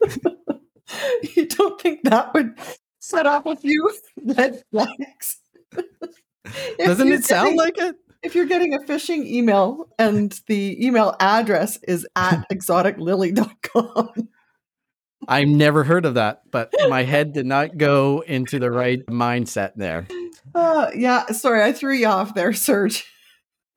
you 1.36 1.46
don't 1.46 1.80
think 1.80 2.00
that 2.04 2.32
would 2.34 2.58
set 2.98 3.26
off 3.26 3.46
a 3.46 3.56
few 3.56 3.90
red 4.24 4.62
flags? 4.70 5.38
Doesn't 6.78 7.12
it 7.12 7.24
sound 7.24 7.56
getting- 7.56 7.58
like 7.58 7.78
it? 7.78 7.96
if 8.22 8.34
you're 8.34 8.46
getting 8.46 8.74
a 8.74 8.78
phishing 8.80 9.24
email 9.24 9.88
and 9.98 10.38
the 10.46 10.84
email 10.84 11.14
address 11.20 11.78
is 11.88 12.06
at 12.16 12.44
exoticlily.com. 12.52 14.28
I've 15.28 15.48
never 15.48 15.84
heard 15.84 16.06
of 16.06 16.14
that, 16.14 16.42
but 16.50 16.72
my 16.88 17.02
head 17.02 17.32
did 17.32 17.46
not 17.46 17.76
go 17.76 18.22
into 18.26 18.58
the 18.58 18.70
right 18.70 19.04
mindset 19.06 19.72
there. 19.76 20.06
Uh, 20.54 20.90
yeah, 20.94 21.26
sorry, 21.28 21.62
I 21.62 21.72
threw 21.72 21.94
you 21.94 22.06
off 22.06 22.34
there, 22.34 22.52
Serge. 22.52 23.04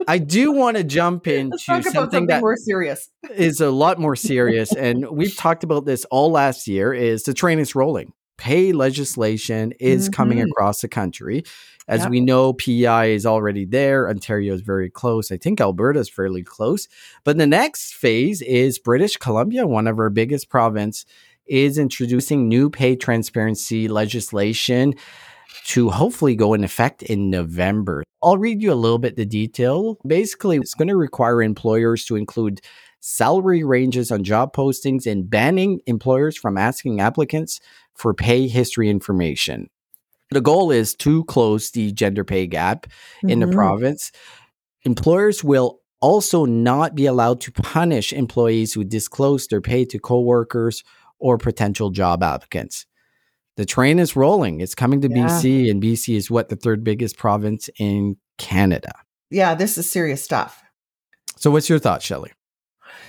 I 0.07 0.17
do 0.17 0.51
want 0.51 0.77
to 0.77 0.83
jump 0.83 1.27
into 1.27 1.57
something 1.57 1.91
something 1.91 2.27
that 2.27 2.41
more 2.41 2.55
serious. 2.57 3.10
is 3.36 3.62
a 3.62 3.69
lot 3.72 4.00
more 4.00 4.15
serious, 4.29 4.74
and 4.75 5.07
we've 5.12 5.36
talked 5.36 5.63
about 5.63 5.86
this 5.86 6.05
all 6.05 6.31
last 6.31 6.67
year. 6.67 6.93
Is 6.93 7.24
the 7.24 7.33
train 7.33 7.60
is 7.60 7.75
rolling? 7.75 8.13
Pay 8.38 8.72
legislation 8.74 9.74
is 9.79 10.10
coming 10.10 10.39
Mhm. 10.39 10.50
across 10.50 10.81
the 10.81 10.88
country. 10.88 11.43
As 11.88 12.01
Yep. 12.01 12.10
we 12.10 12.22
know, 12.22 12.53
PEI 12.53 13.07
is 13.13 13.25
already 13.25 13.65
there. 13.65 14.10
Ontario 14.10 14.53
is 14.53 14.62
very 14.62 14.89
close. 14.89 15.31
I 15.31 15.38
think 15.38 15.60
Alberta 15.62 16.00
is 16.00 16.10
fairly 16.10 16.41
close. 16.43 16.88
But 17.25 17.38
the 17.38 17.45
next 17.48 17.93
phase 17.93 18.41
is 18.41 18.79
British 18.79 19.17
Columbia, 19.17 19.67
one 19.67 19.86
of 19.88 20.00
our 20.00 20.10
biggest 20.10 20.50
province, 20.50 21.05
is 21.45 21.77
introducing 21.77 22.48
new 22.48 22.69
pay 22.69 22.95
transparency 22.95 23.88
legislation 23.89 24.93
to 25.65 25.89
hopefully 25.89 26.36
go 26.36 26.53
in 26.53 26.63
effect 26.63 27.03
in 27.03 27.29
November. 27.29 28.03
I'll 28.22 28.38
read 28.38 28.62
you 28.62 28.72
a 28.72 28.75
little 28.75 29.00
bit 29.00 29.15
the 29.15 29.25
detail. 29.25 29.98
Basically, 30.05 30.58
it's 30.58 30.74
going 30.74 30.88
to 30.88 30.96
require 30.96 31.41
employers 31.41 32.05
to 32.05 32.15
include 32.15 32.62
salary 33.00 33.63
ranges 33.63 34.12
on 34.12 34.24
job 34.24 34.53
postings 34.55 35.05
and 35.05 35.29
banning 35.29 35.82
employers 35.88 36.38
from 36.38 36.58
asking 36.58 37.01
applicants 37.01 37.60
for 37.96 38.13
pay 38.13 38.48
history 38.48 38.89
information. 38.89 39.67
The 40.32 40.41
goal 40.41 40.72
is 40.72 40.96
to 40.96 41.24
close 41.25 41.72
the 41.72 41.91
gender 41.91 42.24
pay 42.24 42.48
gap 42.48 42.88
in 43.24 43.39
the 43.39 43.46
Mhm. 43.46 43.53
province. 43.53 44.12
Employers 44.84 45.43
will 45.43 45.79
also 46.01 46.46
not 46.46 46.96
be 46.96 47.05
allowed 47.05 47.39
to 47.41 47.51
punish 47.51 48.12
employees 48.12 48.74
who 48.74 48.84
disclose 48.84 49.48
their 49.48 49.62
pay 49.62 49.86
to 49.86 50.00
coworkers 50.00 50.84
or 51.20 51.38
potential 51.38 51.89
job 51.89 52.24
applicants. 52.24 52.86
The 53.55 53.65
train 53.65 54.00
is 54.00 54.15
rolling. 54.15 54.62
It's 54.62 54.75
coming 54.75 55.01
to 55.01 55.10
Yeah. 55.10 55.27
BC, 55.27 55.69
and 55.69 55.81
BC 55.81 56.15
is 56.15 56.31
what 56.31 56.50
the 56.50 56.55
third 56.55 56.83
biggest 56.83 57.17
province 57.17 57.69
in 57.77 58.17
Canada. 58.38 58.91
Yeah, 59.29 59.53
this 59.55 59.77
is 59.77 59.89
serious 59.89 60.24
stuff. 60.24 60.63
So, 61.38 61.51
what's 61.51 61.69
your 61.69 61.79
thought, 61.79 62.01
Shelley? 62.01 62.31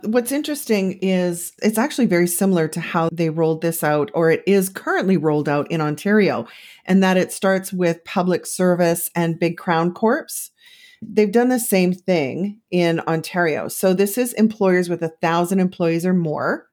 What's 0.03 0.33
interesting 0.33 0.99
is 1.01 1.53
it's 1.63 1.79
actually 1.79 2.07
very 2.07 2.27
similar 2.27 2.69
to 2.69 2.81
how 2.81 3.09
they 3.13 3.31
rolled 3.31 3.63
this 3.63 3.85
out, 3.85 4.11
or 4.15 4.31
it 4.31 4.43
is 4.47 4.69
currently 4.69 5.17
rolled 5.17 5.49
out 5.49 5.71
in 5.71 5.81
Ontario, 5.81 6.47
and 6.85 7.03
that 7.03 7.17
it 7.17 7.33
starts 7.33 7.73
with 7.73 8.05
public 8.05 8.45
service 8.45 9.11
and 9.15 9.39
big 9.39 9.57
crown 9.57 9.93
corps. 9.93 10.51
They've 11.01 11.31
done 11.31 11.49
the 11.49 11.61
same 11.61 11.93
thing 11.93 12.61
in 12.71 13.01
Ontario. 13.01 13.69
So 13.69 13.93
this 13.95 14.17
is 14.19 14.33
employers 14.35 14.89
with 14.89 15.03
a 15.03 15.13
thousand 15.21 15.61
employees 15.61 16.07
or 16.07 16.15
more 16.15 16.67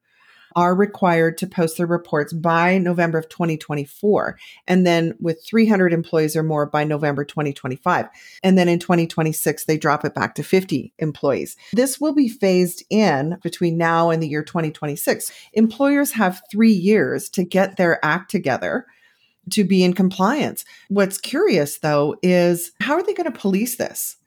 are 0.55 0.75
required 0.75 1.37
to 1.39 1.47
post 1.47 1.77
their 1.77 1.87
reports 1.87 2.33
by 2.33 2.77
November 2.77 3.17
of 3.17 3.29
2024. 3.29 4.37
And 4.67 4.85
then 4.85 5.15
with 5.19 5.43
300 5.45 5.93
employees 5.93 6.35
or 6.35 6.43
more 6.43 6.65
by 6.65 6.83
November 6.83 7.23
2025. 7.25 8.07
And 8.43 8.57
then 8.57 8.67
in 8.67 8.79
2026, 8.79 9.65
they 9.65 9.77
drop 9.77 10.05
it 10.05 10.13
back 10.13 10.35
to 10.35 10.43
50 10.43 10.93
employees. 10.99 11.55
This 11.73 11.99
will 11.99 12.13
be 12.13 12.29
phased 12.29 12.83
in 12.89 13.37
between 13.43 13.77
now 13.77 14.09
and 14.09 14.21
the 14.21 14.27
year 14.27 14.43
2026. 14.43 15.31
Employers 15.53 16.11
have 16.13 16.41
three 16.51 16.71
years 16.71 17.29
to 17.29 17.43
get 17.43 17.77
their 17.77 18.03
act 18.03 18.31
together 18.31 18.85
to 19.51 19.63
be 19.63 19.83
in 19.83 19.93
compliance. 19.93 20.65
What's 20.89 21.17
curious 21.17 21.79
though 21.79 22.15
is 22.21 22.71
how 22.79 22.93
are 22.93 23.03
they 23.03 23.13
going 23.13 23.31
to 23.31 23.37
police 23.37 23.75
this? 23.75 24.17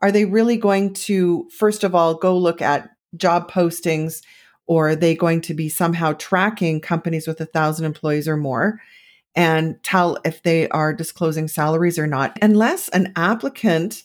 Are 0.00 0.12
they 0.12 0.24
really 0.24 0.56
going 0.56 0.94
to, 0.94 1.48
first 1.56 1.84
of 1.84 1.94
all, 1.94 2.14
go 2.14 2.36
look 2.36 2.60
at 2.60 2.90
job 3.16 3.50
postings? 3.50 4.22
Or 4.66 4.90
are 4.90 4.96
they 4.96 5.14
going 5.14 5.40
to 5.42 5.54
be 5.54 5.68
somehow 5.68 6.12
tracking 6.14 6.80
companies 6.80 7.26
with 7.26 7.40
a 7.40 7.46
thousand 7.46 7.84
employees 7.84 8.28
or 8.28 8.36
more 8.36 8.80
and 9.34 9.82
tell 9.82 10.18
if 10.24 10.42
they 10.42 10.68
are 10.68 10.92
disclosing 10.92 11.48
salaries 11.48 11.98
or 11.98 12.06
not? 12.06 12.38
Unless 12.40 12.88
an 12.90 13.12
applicant 13.16 14.04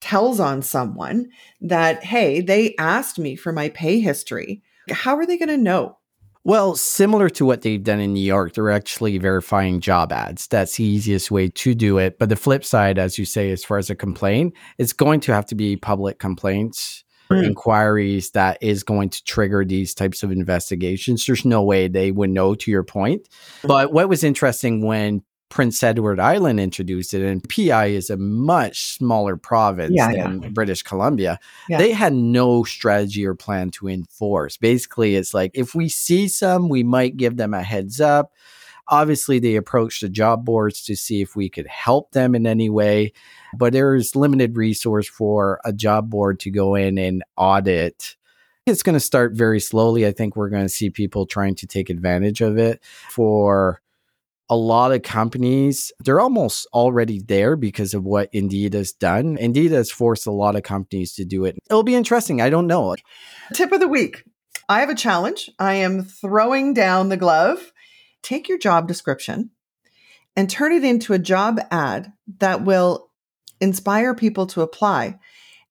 tells 0.00 0.40
on 0.40 0.62
someone 0.62 1.28
that, 1.60 2.04
hey, 2.04 2.40
they 2.40 2.74
asked 2.78 3.18
me 3.18 3.34
for 3.34 3.52
my 3.52 3.68
pay 3.70 4.00
history, 4.00 4.62
how 4.90 5.16
are 5.16 5.26
they 5.26 5.36
going 5.36 5.48
to 5.48 5.56
know? 5.56 5.98
Well, 6.44 6.76
similar 6.76 7.28
to 7.30 7.44
what 7.44 7.62
they've 7.62 7.82
done 7.82 8.00
in 8.00 8.14
New 8.14 8.24
York, 8.24 8.54
they're 8.54 8.70
actually 8.70 9.18
verifying 9.18 9.80
job 9.80 10.12
ads. 10.12 10.46
That's 10.46 10.76
the 10.76 10.84
easiest 10.84 11.30
way 11.30 11.48
to 11.48 11.74
do 11.74 11.98
it. 11.98 12.18
But 12.18 12.30
the 12.30 12.36
flip 12.36 12.64
side, 12.64 12.98
as 12.98 13.18
you 13.18 13.26
say, 13.26 13.50
as 13.50 13.64
far 13.64 13.76
as 13.76 13.90
a 13.90 13.94
complaint, 13.94 14.54
it's 14.78 14.94
going 14.94 15.20
to 15.20 15.34
have 15.34 15.44
to 15.46 15.54
be 15.54 15.76
public 15.76 16.18
complaints 16.18 17.04
Mm. 17.30 17.44
inquiries 17.44 18.30
that 18.30 18.56
is 18.62 18.82
going 18.82 19.10
to 19.10 19.22
trigger 19.24 19.64
these 19.64 19.94
types 19.94 20.22
of 20.22 20.32
investigations. 20.32 21.26
There's 21.26 21.44
no 21.44 21.62
way 21.62 21.86
they 21.86 22.10
would 22.10 22.30
know, 22.30 22.54
to 22.54 22.70
your 22.70 22.82
point. 22.82 23.28
But 23.62 23.92
what 23.92 24.08
was 24.08 24.24
interesting 24.24 24.86
when 24.86 25.22
Prince 25.50 25.82
Edward 25.82 26.20
Island 26.20 26.60
introduced 26.60 27.14
it, 27.14 27.22
and 27.22 27.46
PI 27.48 27.86
is 27.86 28.10
a 28.10 28.16
much 28.16 28.96
smaller 28.96 29.36
province 29.36 29.92
Yeah, 29.94 30.12
than 30.12 30.52
British 30.52 30.82
Columbia. 30.82 31.38
Yeah. 31.68 31.78
They 31.78 31.92
had 31.92 32.12
no 32.12 32.64
strategy 32.64 33.26
or 33.26 33.34
plan 33.34 33.70
to 33.72 33.88
enforce. 33.88 34.56
Basically, 34.56 35.16
it's 35.16 35.32
like 35.34 35.50
if 35.54 35.74
we 35.74 35.88
see 35.88 36.28
some, 36.28 36.68
we 36.68 36.82
might 36.82 37.16
give 37.16 37.36
them 37.36 37.54
a 37.54 37.62
heads 37.62 38.00
up. 38.00 38.32
Obviously, 38.88 39.38
they 39.38 39.56
approached 39.56 40.00
the 40.00 40.08
job 40.08 40.44
boards 40.44 40.82
to 40.84 40.96
see 40.96 41.20
if 41.20 41.36
we 41.36 41.48
could 41.48 41.66
help 41.66 42.12
them 42.12 42.34
in 42.34 42.46
any 42.46 42.70
way, 42.70 43.12
but 43.56 43.72
there's 43.72 44.16
limited 44.16 44.56
resource 44.56 45.08
for 45.08 45.60
a 45.64 45.72
job 45.72 46.10
board 46.10 46.40
to 46.40 46.50
go 46.50 46.74
in 46.74 46.98
and 46.98 47.22
audit. 47.36 48.16
It's 48.66 48.82
going 48.82 48.94
to 48.94 49.00
start 49.00 49.32
very 49.34 49.60
slowly. 49.60 50.06
I 50.06 50.12
think 50.12 50.36
we're 50.36 50.50
going 50.50 50.64
to 50.64 50.68
see 50.68 50.90
people 50.90 51.26
trying 51.26 51.54
to 51.56 51.66
take 51.66 51.90
advantage 51.90 52.40
of 52.40 52.58
it 52.58 52.82
for 53.10 53.80
a 54.50 54.56
lot 54.56 54.92
of 54.92 55.02
companies, 55.02 55.92
they're 56.00 56.20
almost 56.20 56.66
already 56.72 57.20
there 57.20 57.56
because 57.56 57.94
of 57.94 58.04
what 58.04 58.30
Indeed 58.32 58.74
has 58.74 58.92
done. 58.92 59.36
Indeed 59.36 59.72
has 59.72 59.90
forced 59.90 60.26
a 60.26 60.32
lot 60.32 60.56
of 60.56 60.62
companies 60.62 61.14
to 61.14 61.24
do 61.24 61.44
it. 61.44 61.58
It'll 61.68 61.82
be 61.82 61.94
interesting. 61.94 62.40
I 62.40 62.50
don't 62.50 62.66
know. 62.66 62.96
Tip 63.52 63.72
of 63.72 63.80
the 63.80 63.88
week 63.88 64.24
I 64.68 64.80
have 64.80 64.90
a 64.90 64.94
challenge. 64.94 65.50
I 65.58 65.74
am 65.74 66.04
throwing 66.04 66.74
down 66.74 67.08
the 67.08 67.16
glove. 67.16 67.72
Take 68.22 68.48
your 68.48 68.58
job 68.58 68.88
description 68.88 69.50
and 70.36 70.48
turn 70.48 70.72
it 70.72 70.84
into 70.84 71.12
a 71.12 71.18
job 71.18 71.60
ad 71.70 72.12
that 72.38 72.64
will 72.64 73.10
inspire 73.60 74.14
people 74.14 74.46
to 74.46 74.62
apply. 74.62 75.18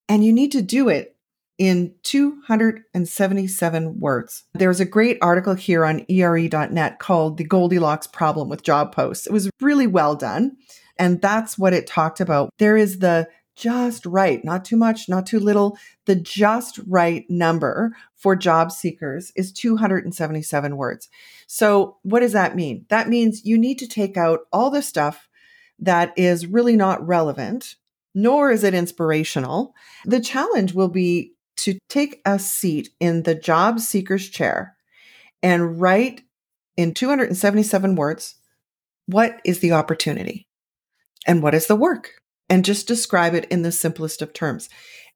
And 0.10 0.26
you 0.26 0.34
need 0.34 0.52
to 0.54 0.62
do 0.62 0.90
it 0.90 1.16
in 1.58 1.96
277 2.04 4.00
words. 4.00 4.44
There's 4.54 4.80
a 4.80 4.86
great 4.86 5.18
article 5.22 5.56
here 5.56 5.86
on 5.86 6.06
ere.net 6.08 7.00
called 7.00 7.38
The 7.38 7.44
Goldilocks 7.44 8.08
Problem 8.08 8.48
with 8.50 8.64
Job 8.64 8.94
Posts. 8.94 9.28
It 9.28 9.34
was 9.34 9.50
really 9.60 9.88
well 9.88 10.16
done. 10.16 10.58
And 11.00 11.22
that's 11.22 11.58
what 11.58 11.74
it 11.74 11.88
talked 11.88 12.20
about. 12.20 12.52
There 12.58 12.78
is 12.78 13.00
the 13.00 13.28
just 13.58 14.06
right, 14.06 14.46
not 14.46 14.64
too 14.64 14.78
much, 14.78 15.10
not 15.10 15.26
too 15.26 15.40
little. 15.40 15.78
The 16.06 16.16
just 16.16 16.80
right 16.88 17.26
number 17.30 17.96
for 18.16 18.36
job 18.36 18.72
seekers 18.72 19.32
is 19.36 19.52
277 19.52 20.78
words. 20.78 21.10
So, 21.48 21.98
what 22.04 22.20
does 22.20 22.34
that 22.34 22.56
mean? 22.56 22.86
That 22.90 23.10
means 23.10 23.46
you 23.46 23.58
need 23.58 23.80
to 23.80 23.88
take 23.88 24.16
out 24.16 24.42
all 24.54 24.70
the 24.70 24.82
stuff 24.82 25.28
that 25.80 26.14
is 26.18 26.46
really 26.46 26.76
not 26.76 27.06
relevant, 27.06 27.76
nor 28.14 28.52
is 28.52 28.64
it 28.64 28.74
inspirational, 28.74 29.74
the 30.06 30.20
challenge 30.20 30.74
will 30.74 30.88
be 30.88 31.34
to 31.58 31.80
take 31.90 32.22
a 32.26 32.38
seat 32.38 32.90
in 33.00 33.24
the 33.24 33.36
job 33.36 33.80
seeker's 33.80 34.30
chair 34.30 34.76
and 35.42 35.82
write 35.82 36.22
in 36.76 36.94
277 36.94 37.96
words 37.96 38.36
what 39.08 39.42
is 39.44 39.60
the 39.60 39.72
opportunity 39.72 40.48
and 41.26 41.42
what 41.42 41.56
is 41.56 41.68
the 41.68 41.76
work 41.76 42.12
and 42.50 42.66
just 42.66 42.88
describe 42.88 43.34
it 43.34 43.46
in 43.46 43.62
the 43.62 43.72
simplest 43.72 44.22
of 44.22 44.34
terms. 44.34 44.70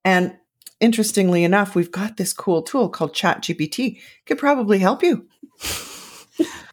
And 0.03 0.35
interestingly 0.79 1.43
enough, 1.43 1.75
we've 1.75 1.91
got 1.91 2.17
this 2.17 2.33
cool 2.33 2.61
tool 2.61 2.89
called 2.89 3.13
ChatGPT. 3.13 3.99
Could 4.25 4.37
probably 4.37 4.79
help 4.79 5.03
you. 5.03 5.27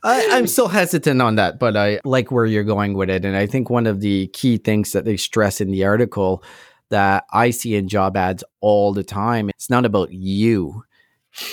I, 0.03 0.21
am 0.23 0.47
still 0.47 0.69
hesitant 0.69 1.21
on 1.21 1.37
that, 1.37 1.59
but 1.59 1.77
I 1.77 2.00
like 2.05 2.31
where 2.31 2.47
you're 2.47 2.65
going 2.65 2.95
with 2.95 3.11
it. 3.11 3.25
And 3.25 3.37
I 3.37 3.47
think 3.47 3.69
one 3.69 3.87
of 3.87 4.00
the 4.00 4.29
key 4.29 4.57
things 4.57 4.93
that 4.93 5.05
they 5.05 5.17
stress 5.17 5.61
in 5.61 5.71
the 5.71 5.85
article 5.85 6.43
that 6.91 7.25
I 7.33 7.50
see 7.50 7.75
in 7.75 7.88
job 7.88 8.17
ads 8.17 8.45
all 8.61 8.93
the 8.93 9.05
time, 9.05 9.50
it's 9.50 9.69
not 9.69 9.85
about 9.85 10.12
you. 10.12 10.85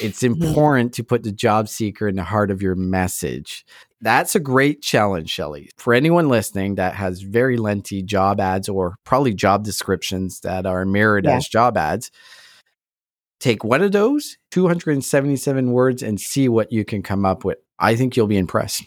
It's 0.01 0.23
mm-hmm. 0.23 0.41
important 0.41 0.93
to 0.93 1.03
put 1.03 1.23
the 1.23 1.31
job 1.31 1.67
seeker 1.67 2.07
in 2.07 2.15
the 2.15 2.23
heart 2.23 2.51
of 2.51 2.61
your 2.61 2.75
message. 2.75 3.65
That's 4.05 4.35
a 4.35 4.39
great 4.39 4.83
challenge, 4.83 5.31
Shelly. 5.31 5.71
For 5.77 5.91
anyone 5.91 6.29
listening 6.29 6.75
that 6.75 6.93
has 6.93 7.23
very 7.23 7.57
lengthy 7.57 8.03
job 8.03 8.39
ads 8.39 8.69
or 8.69 8.97
probably 9.03 9.33
job 9.33 9.63
descriptions 9.63 10.41
that 10.41 10.67
are 10.67 10.85
mirrored 10.85 11.25
yeah. 11.25 11.37
as 11.37 11.47
job 11.47 11.75
ads, 11.75 12.11
take 13.39 13.63
one 13.63 13.81
of 13.81 13.93
those 13.93 14.37
277 14.51 15.71
words 15.71 16.03
and 16.03 16.21
see 16.21 16.47
what 16.47 16.71
you 16.71 16.85
can 16.85 17.01
come 17.01 17.25
up 17.25 17.43
with. 17.43 17.57
I 17.79 17.95
think 17.95 18.15
you'll 18.15 18.27
be 18.27 18.37
impressed. 18.37 18.83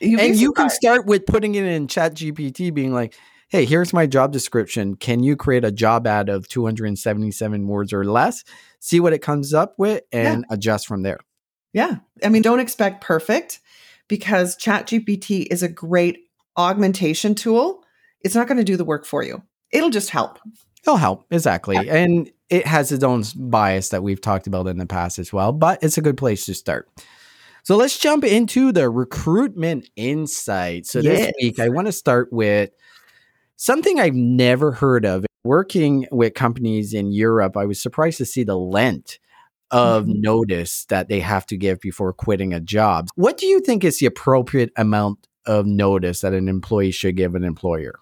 you 0.00 0.20
and 0.20 0.36
you 0.36 0.52
can 0.52 0.70
start 0.70 1.04
with 1.04 1.26
putting 1.26 1.56
it 1.56 1.64
in 1.64 1.88
ChatGPT 1.88 2.72
being 2.72 2.94
like, 2.94 3.16
hey, 3.48 3.64
here's 3.64 3.92
my 3.92 4.06
job 4.06 4.30
description. 4.30 4.94
Can 4.94 5.24
you 5.24 5.34
create 5.34 5.64
a 5.64 5.72
job 5.72 6.06
ad 6.06 6.28
of 6.28 6.46
277 6.46 7.66
words 7.66 7.92
or 7.92 8.04
less? 8.04 8.44
See 8.78 9.00
what 9.00 9.14
it 9.14 9.18
comes 9.18 9.52
up 9.52 9.74
with 9.78 10.04
and 10.12 10.44
yeah. 10.48 10.54
adjust 10.54 10.86
from 10.86 11.02
there. 11.02 11.18
Yeah. 11.72 11.96
I 12.22 12.28
mean, 12.28 12.42
don't 12.42 12.60
expect 12.60 13.00
perfect 13.00 13.58
because 14.08 14.56
ChatGPT 14.56 15.46
is 15.50 15.62
a 15.62 15.68
great 15.68 16.18
augmentation 16.56 17.34
tool. 17.34 17.84
It's 18.20 18.34
not 18.34 18.46
going 18.46 18.58
to 18.58 18.64
do 18.64 18.76
the 18.76 18.84
work 18.84 19.04
for 19.04 19.22
you. 19.22 19.42
It'll 19.70 19.90
just 19.90 20.10
help. 20.10 20.38
It'll 20.82 20.96
help. 20.96 21.24
Exactly. 21.30 21.76
Yeah. 21.76 21.94
And 21.94 22.30
it 22.50 22.66
has 22.66 22.92
its 22.92 23.04
own 23.04 23.24
bias 23.36 23.88
that 23.90 24.02
we've 24.02 24.20
talked 24.20 24.46
about 24.46 24.66
in 24.66 24.78
the 24.78 24.86
past 24.86 25.18
as 25.18 25.32
well, 25.32 25.52
but 25.52 25.82
it's 25.82 25.96
a 25.96 26.02
good 26.02 26.16
place 26.16 26.44
to 26.46 26.54
start. 26.54 26.88
So 27.64 27.76
let's 27.76 27.98
jump 27.98 28.24
into 28.24 28.72
the 28.72 28.90
recruitment 28.90 29.88
insight. 29.96 30.86
So 30.86 30.98
yes. 30.98 31.18
this 31.18 31.32
week, 31.40 31.60
I 31.60 31.68
want 31.68 31.86
to 31.86 31.92
start 31.92 32.32
with 32.32 32.70
something 33.56 34.00
I've 34.00 34.14
never 34.14 34.72
heard 34.72 35.04
of. 35.04 35.24
Working 35.44 36.06
with 36.12 36.34
companies 36.34 36.94
in 36.94 37.10
Europe, 37.10 37.56
I 37.56 37.64
was 37.64 37.82
surprised 37.82 38.18
to 38.18 38.24
see 38.24 38.44
the 38.44 38.56
length 38.56 39.18
of 39.72 40.04
mm-hmm. 40.04 40.20
notice 40.20 40.84
that 40.86 41.08
they 41.08 41.20
have 41.20 41.46
to 41.46 41.56
give 41.56 41.80
before 41.80 42.12
quitting 42.12 42.52
a 42.52 42.60
job. 42.60 43.08
What 43.16 43.38
do 43.38 43.46
you 43.46 43.60
think 43.60 43.82
is 43.82 43.98
the 43.98 44.06
appropriate 44.06 44.70
amount 44.76 45.26
of 45.46 45.66
notice 45.66 46.20
that 46.20 46.34
an 46.34 46.48
employee 46.48 46.92
should 46.92 47.16
give 47.16 47.34
an 47.34 47.42
employer? 47.42 47.98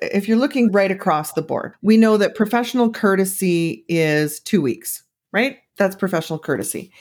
If 0.00 0.28
you're 0.28 0.38
looking 0.38 0.70
right 0.72 0.90
across 0.90 1.32
the 1.32 1.42
board, 1.42 1.74
we 1.82 1.96
know 1.96 2.16
that 2.16 2.34
professional 2.34 2.90
courtesy 2.90 3.84
is 3.88 4.40
two 4.40 4.62
weeks, 4.62 5.02
right? 5.32 5.58
That's 5.76 5.96
professional 5.96 6.38
courtesy. 6.38 6.92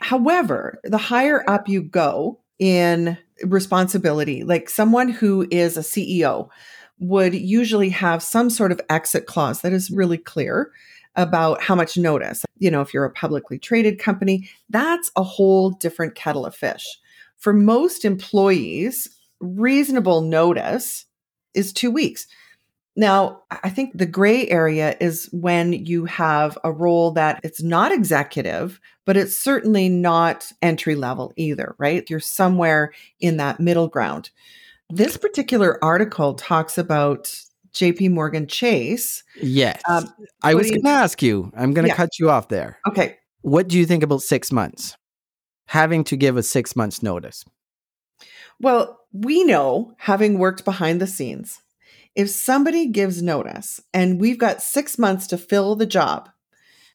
However, 0.00 0.80
the 0.84 0.98
higher 0.98 1.48
up 1.48 1.68
you 1.68 1.82
go 1.82 2.40
in 2.58 3.16
responsibility, 3.44 4.44
like 4.44 4.68
someone 4.68 5.08
who 5.08 5.46
is 5.50 5.76
a 5.76 5.80
CEO 5.80 6.48
would 6.98 7.34
usually 7.34 7.88
have 7.88 8.22
some 8.22 8.50
sort 8.50 8.72
of 8.72 8.80
exit 8.90 9.26
clause 9.26 9.62
that 9.62 9.72
is 9.72 9.90
really 9.90 10.18
clear 10.18 10.70
about 11.16 11.62
how 11.62 11.74
much 11.74 11.96
notice. 11.96 12.44
You 12.58 12.70
know, 12.70 12.80
if 12.80 12.94
you're 12.94 13.04
a 13.04 13.10
publicly 13.10 13.58
traded 13.58 13.98
company, 13.98 14.48
that's 14.68 15.10
a 15.16 15.22
whole 15.22 15.70
different 15.70 16.14
kettle 16.14 16.46
of 16.46 16.54
fish. 16.54 16.86
For 17.36 17.52
most 17.52 18.04
employees, 18.04 19.08
reasonable 19.40 20.20
notice 20.20 21.06
is 21.54 21.72
two 21.72 21.90
weeks. 21.90 22.26
Now, 22.96 23.42
I 23.62 23.70
think 23.70 23.96
the 23.96 24.06
gray 24.06 24.48
area 24.48 24.96
is 25.00 25.28
when 25.32 25.72
you 25.72 26.04
have 26.06 26.58
a 26.64 26.72
role 26.72 27.12
that 27.12 27.40
it's 27.42 27.62
not 27.62 27.92
executive, 27.92 28.80
but 29.06 29.16
it's 29.16 29.36
certainly 29.36 29.88
not 29.88 30.52
entry 30.60 30.94
level 30.94 31.32
either, 31.36 31.74
right? 31.78 32.08
You're 32.10 32.20
somewhere 32.20 32.92
in 33.20 33.36
that 33.38 33.60
middle 33.60 33.88
ground. 33.88 34.30
This 34.90 35.16
particular 35.16 35.82
article 35.82 36.34
talks 36.34 36.76
about 36.76 37.40
JP 37.72 38.10
Morgan 38.10 38.46
Chase. 38.46 39.22
Yes. 39.40 39.80
Um, 39.88 40.12
I 40.42 40.54
was 40.54 40.70
going 40.70 40.82
to 40.82 40.88
ask 40.88 41.22
you, 41.22 41.52
I'm 41.56 41.72
going 41.72 41.84
to 41.84 41.90
yeah. 41.90 41.96
cut 41.96 42.18
you 42.18 42.30
off 42.30 42.48
there. 42.48 42.78
Okay. 42.88 43.18
What 43.42 43.68
do 43.68 43.78
you 43.78 43.86
think 43.86 44.02
about 44.02 44.22
six 44.22 44.52
months? 44.52 44.96
Having 45.66 46.04
to 46.04 46.16
give 46.16 46.36
a 46.36 46.42
six 46.42 46.74
months 46.76 47.02
notice? 47.02 47.44
Well, 48.60 49.00
we 49.12 49.44
know, 49.44 49.94
having 49.98 50.38
worked 50.38 50.64
behind 50.64 51.00
the 51.00 51.06
scenes, 51.06 51.62
if 52.14 52.28
somebody 52.28 52.86
gives 52.86 53.22
notice 53.22 53.80
and 53.94 54.20
we've 54.20 54.38
got 54.38 54.62
six 54.62 54.98
months 54.98 55.26
to 55.28 55.38
fill 55.38 55.76
the 55.76 55.86
job, 55.86 56.28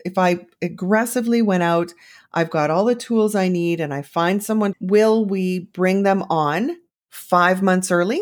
if 0.06 0.18
I 0.18 0.46
aggressively 0.62 1.42
went 1.42 1.64
out, 1.64 1.94
I've 2.32 2.52
got 2.52 2.70
all 2.70 2.86
the 2.86 2.96
tools 2.96 3.34
I 3.34 3.48
need 3.48 3.80
and 3.80 3.94
I 3.94 4.04
find 4.04 4.44
someone, 4.44 4.76
will 4.80 5.26
we 5.26 5.60
bring 5.60 6.04
them 6.04 6.24
on 6.30 6.78
five 7.10 7.64
months 7.64 7.90
early? 7.90 8.22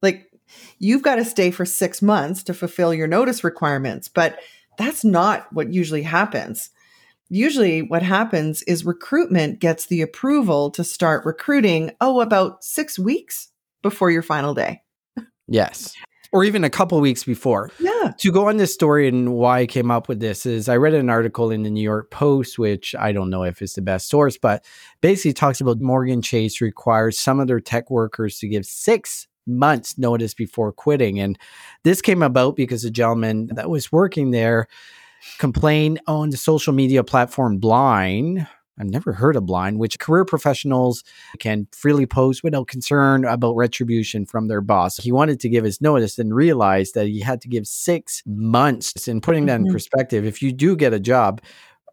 Like, 0.00 0.29
you've 0.78 1.02
got 1.02 1.16
to 1.16 1.24
stay 1.24 1.50
for 1.50 1.64
six 1.64 2.02
months 2.02 2.42
to 2.44 2.54
fulfill 2.54 2.94
your 2.94 3.06
notice 3.06 3.44
requirements, 3.44 4.08
but 4.08 4.38
that's 4.78 5.04
not 5.04 5.52
what 5.52 5.72
usually 5.72 6.02
happens. 6.02 6.70
Usually, 7.28 7.82
what 7.82 8.02
happens 8.02 8.62
is 8.62 8.84
recruitment 8.84 9.60
gets 9.60 9.86
the 9.86 10.02
approval 10.02 10.70
to 10.72 10.82
start 10.82 11.24
recruiting, 11.24 11.92
oh, 12.00 12.20
about 12.20 12.64
six 12.64 12.98
weeks 12.98 13.50
before 13.82 14.10
your 14.10 14.22
final 14.22 14.52
day. 14.52 14.82
Yes. 15.46 15.94
Or 16.32 16.44
even 16.44 16.64
a 16.64 16.70
couple 16.70 17.00
weeks 17.00 17.24
before. 17.24 17.70
Yeah. 17.78 18.12
To 18.18 18.32
go 18.32 18.48
on 18.48 18.56
this 18.56 18.72
story 18.72 19.08
and 19.08 19.34
why 19.34 19.60
I 19.60 19.66
came 19.66 19.90
up 19.90 20.08
with 20.08 20.20
this 20.20 20.46
is 20.46 20.68
I 20.68 20.76
read 20.76 20.94
an 20.94 21.10
article 21.10 21.50
in 21.50 21.62
the 21.62 21.70
New 21.70 21.82
York 21.82 22.10
Post, 22.10 22.58
which 22.58 22.94
I 22.98 23.12
don't 23.12 23.30
know 23.30 23.42
if 23.42 23.60
it's 23.62 23.74
the 23.74 23.82
best 23.82 24.08
source, 24.08 24.38
but 24.38 24.64
basically 25.00 25.32
talks 25.32 25.60
about 25.60 25.80
Morgan 25.80 26.22
Chase 26.22 26.60
requires 26.60 27.18
some 27.18 27.40
of 27.40 27.48
their 27.48 27.60
tech 27.60 27.90
workers 27.90 28.38
to 28.38 28.48
give 28.48 28.64
six 28.64 29.26
months 29.46 29.98
notice 29.98 30.34
before 30.34 30.72
quitting. 30.72 31.18
And 31.18 31.38
this 31.84 32.02
came 32.02 32.22
about 32.22 32.56
because 32.56 32.84
a 32.84 32.90
gentleman 32.90 33.48
that 33.52 33.70
was 33.70 33.92
working 33.92 34.30
there 34.30 34.66
complained 35.38 36.00
on 36.06 36.30
the 36.30 36.36
social 36.36 36.72
media 36.72 37.04
platform 37.04 37.58
Blind 37.58 38.46
I've 38.80 38.88
never 38.88 39.12
heard 39.12 39.36
of 39.36 39.44
Blind, 39.44 39.78
which 39.78 39.98
career 39.98 40.24
professionals 40.24 41.04
can 41.38 41.68
freely 41.70 42.06
post 42.06 42.42
without 42.42 42.66
concern 42.66 43.26
about 43.26 43.54
retribution 43.54 44.24
from 44.24 44.48
their 44.48 44.62
boss. 44.62 44.96
He 44.96 45.12
wanted 45.12 45.38
to 45.40 45.50
give 45.50 45.64
his 45.64 45.82
notice 45.82 46.18
and 46.18 46.34
realized 46.34 46.94
that 46.94 47.06
he 47.06 47.20
had 47.20 47.42
to 47.42 47.48
give 47.48 47.66
six 47.66 48.22
months. 48.24 49.06
And 49.06 49.22
putting 49.22 49.46
that 49.46 49.58
mm-hmm. 49.58 49.66
in 49.66 49.72
perspective, 49.72 50.24
if 50.24 50.40
you 50.40 50.52
do 50.52 50.76
get 50.76 50.94
a 50.94 51.00
job, 51.00 51.42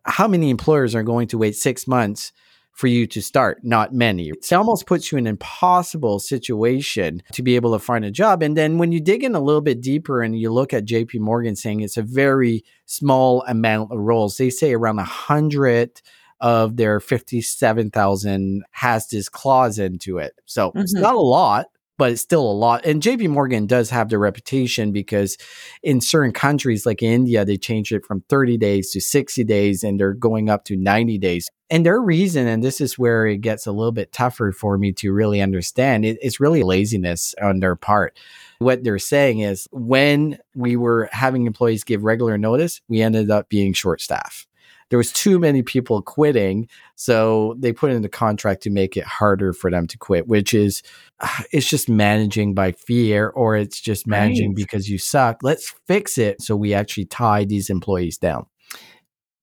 how 0.06 0.30
many 0.30 0.50
employers 0.50 0.96
are 0.96 1.04
going 1.04 1.28
to 1.28 1.38
wait 1.38 1.58
six 1.58 1.88
months? 1.88 2.32
For 2.78 2.86
you 2.86 3.08
to 3.08 3.24
start, 3.24 3.60
not 3.64 3.92
many. 3.92 4.30
It 4.30 4.54
almost 4.54 4.86
puts 4.86 5.12
you 5.12 5.18
in 5.18 5.26
an 5.26 5.32
impossible 5.32 6.20
situation 6.20 7.24
to 7.34 7.42
be 7.42 7.56
able 7.56 7.74
to 7.74 7.80
find 7.80 8.06
a 8.06 8.12
job. 8.12 8.44
And 8.44 8.56
then 8.56 8.78
when 8.78 8.92
you 8.92 9.02
dig 9.02 9.24
in 9.24 9.34
a 9.34 9.40
little 9.40 9.62
bit 9.62 9.82
deeper 9.82 10.22
and 10.22 10.40
you 10.40 10.54
look 10.54 10.76
at 10.76 10.86
JP 10.86 11.20
Morgan 11.22 11.56
saying 11.56 11.82
it's 11.82 11.98
a 11.98 12.04
very 12.04 12.64
small 12.86 13.44
amount 13.48 13.92
of 13.92 13.98
roles, 13.98 14.38
they 14.38 14.52
say 14.52 14.74
around 14.74 15.00
a 15.00 15.04
hundred 15.04 16.04
of 16.40 16.78
their 16.78 17.00
57,000 17.00 18.64
has 18.70 19.08
this 19.08 19.28
clause 19.28 19.80
into 19.80 20.20
it. 20.20 20.34
So 20.46 20.70
mm-hmm. 20.70 20.82
it's 20.82 20.94
not 20.94 21.16
a 21.16 21.20
lot, 21.20 21.72
but 21.98 22.12
it's 22.12 22.22
still 22.22 22.50
a 22.50 22.54
lot. 22.54 22.86
And 22.86 23.02
JP 23.02 23.30
Morgan 23.30 23.66
does 23.66 23.90
have 23.90 24.10
the 24.10 24.18
reputation 24.18 24.92
because 24.92 25.38
in 25.84 26.02
certain 26.02 26.32
countries 26.32 26.86
like 26.86 27.02
India, 27.02 27.44
they 27.44 27.58
changed 27.58 27.92
it 27.92 28.06
from 28.06 28.24
30 28.30 28.58
days 28.58 28.92
to 28.92 29.02
60 29.02 29.44
days 29.44 29.84
and 29.84 30.00
they're 30.00 30.14
going 30.14 30.50
up 30.50 30.64
to 30.66 30.78
90 30.78 31.18
days. 31.18 31.50
And 31.70 31.86
their 31.86 32.00
reason, 32.00 32.48
and 32.48 32.64
this 32.64 32.80
is 32.80 32.98
where 32.98 33.28
it 33.28 33.42
gets 33.42 33.68
a 33.68 33.74
little 33.74 33.92
bit 33.92 34.14
tougher 34.14 34.54
for 34.54 34.78
me 34.78 34.94
to 34.94 35.12
really 35.12 35.42
understand, 35.42 36.06
it, 36.06 36.18
it's 36.22 36.40
really 36.40 36.64
laziness 36.64 37.36
on 37.42 37.60
their 37.60 37.76
part. 37.76 38.18
What 38.60 38.84
they're 38.84 39.00
saying 39.00 39.40
is 39.40 39.68
when 39.72 40.40
we 40.56 40.78
were 40.78 41.10
having 41.12 41.46
employees 41.46 41.84
give 41.84 42.04
regular 42.04 42.38
notice, 42.38 42.82
we 42.88 43.02
ended 43.02 43.30
up 43.30 43.50
being 43.50 43.74
short 43.74 44.02
staff 44.02 44.47
there 44.90 44.98
was 44.98 45.12
too 45.12 45.40
many 45.40 45.62
people 45.62 46.02
quitting 46.02 46.68
so 46.96 47.56
they 47.60 47.74
put 47.74 47.92
in 47.92 48.02
the 48.02 48.10
contract 48.10 48.64
to 48.64 48.70
make 48.70 48.96
it 48.96 49.04
harder 49.04 49.54
for 49.54 49.70
them 49.70 49.88
to 49.88 49.98
quit 49.98 50.28
which 50.28 50.54
is 50.54 50.84
it's 51.52 51.70
just 51.70 51.90
managing 51.90 52.54
by 52.54 52.72
fear 52.72 53.30
or 53.30 53.56
it's 53.56 53.80
just 53.80 54.08
managing 54.08 54.50
right. 54.50 54.56
because 54.56 54.90
you 54.90 54.98
suck 54.98 55.40
let's 55.44 55.74
fix 55.86 56.18
it 56.18 56.42
so 56.42 56.56
we 56.56 56.74
actually 56.74 57.06
tie 57.06 57.46
these 57.46 57.70
employees 57.70 58.18
down 58.18 58.46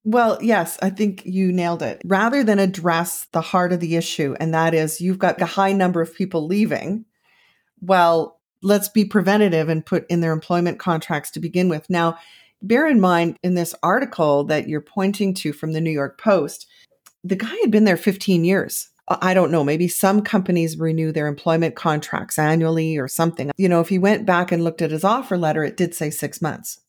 well, 0.07 0.39
yes, 0.43 0.79
I 0.83 0.91
think 0.91 1.25
you 1.25 1.51
nailed 1.51 1.83
it. 1.83 2.03
Rather 2.05 2.45
than 2.45 2.59
address 2.59 3.27
the 3.33 3.41
heart 3.41 3.73
of 3.73 3.81
the 3.81 3.97
issue, 3.97 4.37
and 4.39 4.53
that 4.53 4.75
is 4.75 5.01
you've 5.01 5.19
got 5.19 5.41
a 5.41 5.47
high 5.47 5.73
number 5.73 6.03
of 6.03 6.15
people 6.15 6.47
leaving, 6.47 7.07
well, 7.81 8.39
let's 8.63 8.89
be 8.91 9.07
preventative 9.07 9.71
and 9.71 9.85
put 9.85 10.07
in 10.11 10.21
their 10.21 10.33
employment 10.33 10.79
contracts 10.79 11.31
to 11.33 11.41
begin 11.41 11.71
with. 11.71 11.89
Now, 11.89 12.19
bear 12.66 12.88
in 12.88 13.00
mind 13.00 13.37
in 13.42 13.55
this 13.55 13.74
article 13.83 14.44
that 14.44 14.68
you're 14.68 14.81
pointing 14.81 15.35
to 15.35 15.53
from 15.53 15.72
the 15.72 15.81
New 15.81 15.90
York 15.90 16.20
Post, 16.20 16.66
the 17.22 17.37
guy 17.37 17.55
had 17.62 17.70
been 17.70 17.85
there 17.85 17.96
15 17.96 18.44
years. 18.44 18.90
I 19.07 19.35
don't 19.35 19.50
know, 19.50 19.62
maybe 19.62 19.87
some 19.87 20.22
companies 20.22 20.79
renew 20.79 21.12
their 21.12 21.27
employment 21.27 21.77
contracts 21.77 22.38
annually 22.38 22.96
or 22.96 23.07
something. 23.07 23.50
You 23.59 23.68
know, 23.68 23.81
if 23.81 23.90
he 23.90 23.98
went 23.98 24.24
back 24.24 24.50
and 24.50 24.64
looked 24.64 24.81
at 24.81 24.90
his 24.90 25.05
offer 25.05 25.37
letter, 25.37 25.62
it 25.62 25.77
did 25.77 25.94
say 25.94 26.09
six 26.09 26.40
months, 26.40 26.81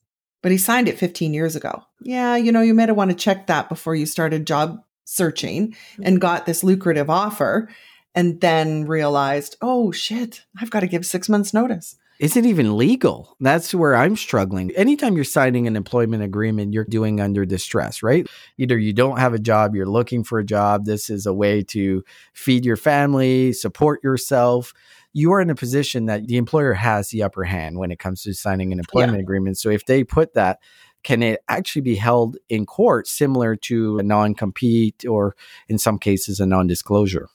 but 0.42 0.52
he 0.52 0.58
signed 0.58 0.88
it 0.88 0.98
15 0.98 1.34
years 1.34 1.58
ago. 1.58 1.84
Yeah, 2.02 2.38
you 2.38 2.54
know, 2.54 2.62
you 2.62 2.74
might 2.74 2.88
have 2.88 2.96
want 2.96 3.12
to 3.12 3.18
check 3.18 3.48
that 3.48 3.68
before 3.68 3.96
you 3.96 4.06
started 4.06 4.48
job 4.48 4.82
searching 5.04 5.76
and 6.02 6.22
got 6.22 6.46
this 6.46 6.64
lucrative 6.64 7.10
offer 7.10 7.70
and 8.16 8.40
then 8.40 8.86
realized, 8.86 9.58
oh 9.62 9.92
shit, 9.92 10.44
I've 10.58 10.70
got 10.70 10.80
to 10.80 10.88
give 10.88 11.06
six 11.06 11.28
months' 11.28 11.54
notice 11.54 11.98
is 12.20 12.38
it 12.38 12.46
even 12.46 12.78
legal? 12.78 13.36
That's 13.40 13.74
where 13.74 13.96
I'm 13.96 14.16
struggling. 14.16 14.72
Anytime 14.72 15.16
you're 15.16 15.26
signing 15.26 15.68
an 15.68 15.76
employment 15.76 16.24
agreement, 16.24 16.74
you're 16.74 16.86
doing 16.86 17.20
under 17.20 17.46
distress, 17.46 18.02
right? 18.02 18.28
Either 18.58 18.78
you 18.78 18.94
don't 18.94 19.20
have 19.20 19.34
a 19.34 19.40
job, 19.40 19.76
you're 19.76 19.86
looking 19.86 20.24
for 20.24 20.40
a 20.40 20.46
job. 20.46 20.86
This 20.86 21.10
is 21.10 21.26
a 21.26 21.34
way 21.34 21.62
to 21.64 22.04
feed 22.34 22.66
your 22.66 22.78
family, 22.78 23.52
support 23.52 24.04
yourself. 24.04 24.74
You 25.12 25.34
are 25.34 25.42
in 25.42 25.50
a 25.50 25.56
position 25.56 26.06
that 26.06 26.28
the 26.28 26.38
employer 26.38 26.74
has 26.74 27.10
the 27.10 27.24
upper 27.24 27.44
hand 27.44 27.78
when 27.78 27.92
it 27.92 28.00
comes 28.00 28.24
to 28.24 28.34
signing 28.34 28.72
an 28.72 28.80
employment 28.80 29.18
yeah. 29.18 29.24
agreement. 29.24 29.58
So 29.58 29.70
if 29.70 29.86
they 29.86 30.04
put 30.04 30.34
that, 30.34 30.60
can 31.04 31.22
it 31.22 31.42
actually 31.48 31.84
be 31.84 31.96
held 31.96 32.38
in 32.50 32.66
court 32.66 33.08
similar 33.08 33.56
to 33.58 34.00
a 34.00 34.04
non 34.04 34.34
compete 34.34 35.06
or 35.06 35.36
in 35.68 35.78
some 35.78 36.00
cases 36.00 36.40
a 36.40 36.46
non 36.46 36.66
disclosure? 36.66 37.30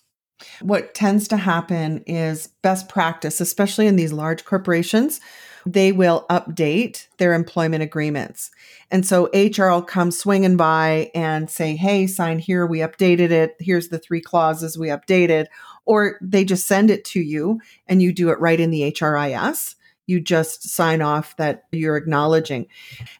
What 0.62 0.94
tends 0.94 1.28
to 1.28 1.36
happen 1.36 2.02
is 2.06 2.48
best 2.62 2.88
practice, 2.88 3.40
especially 3.40 3.86
in 3.86 3.96
these 3.96 4.12
large 4.12 4.44
corporations, 4.44 5.20
they 5.66 5.92
will 5.92 6.26
update 6.30 7.06
their 7.18 7.34
employment 7.34 7.82
agreements. 7.82 8.50
And 8.90 9.06
so 9.06 9.28
HR 9.34 9.70
will 9.70 9.82
come 9.82 10.10
swinging 10.10 10.56
by 10.56 11.10
and 11.14 11.50
say, 11.50 11.76
hey, 11.76 12.06
sign 12.06 12.38
here. 12.38 12.66
We 12.66 12.78
updated 12.78 13.30
it. 13.30 13.56
Here's 13.58 13.88
the 13.88 13.98
three 13.98 14.20
clauses 14.20 14.78
we 14.78 14.88
updated. 14.88 15.46
Or 15.84 16.18
they 16.22 16.44
just 16.44 16.66
send 16.66 16.90
it 16.90 17.04
to 17.06 17.20
you 17.20 17.60
and 17.86 18.00
you 18.00 18.12
do 18.12 18.30
it 18.30 18.40
right 18.40 18.60
in 18.60 18.70
the 18.70 18.92
HRIS. 18.92 19.74
You 20.06 20.20
just 20.20 20.68
sign 20.68 21.02
off 21.02 21.36
that 21.36 21.64
you're 21.70 21.96
acknowledging 21.96 22.66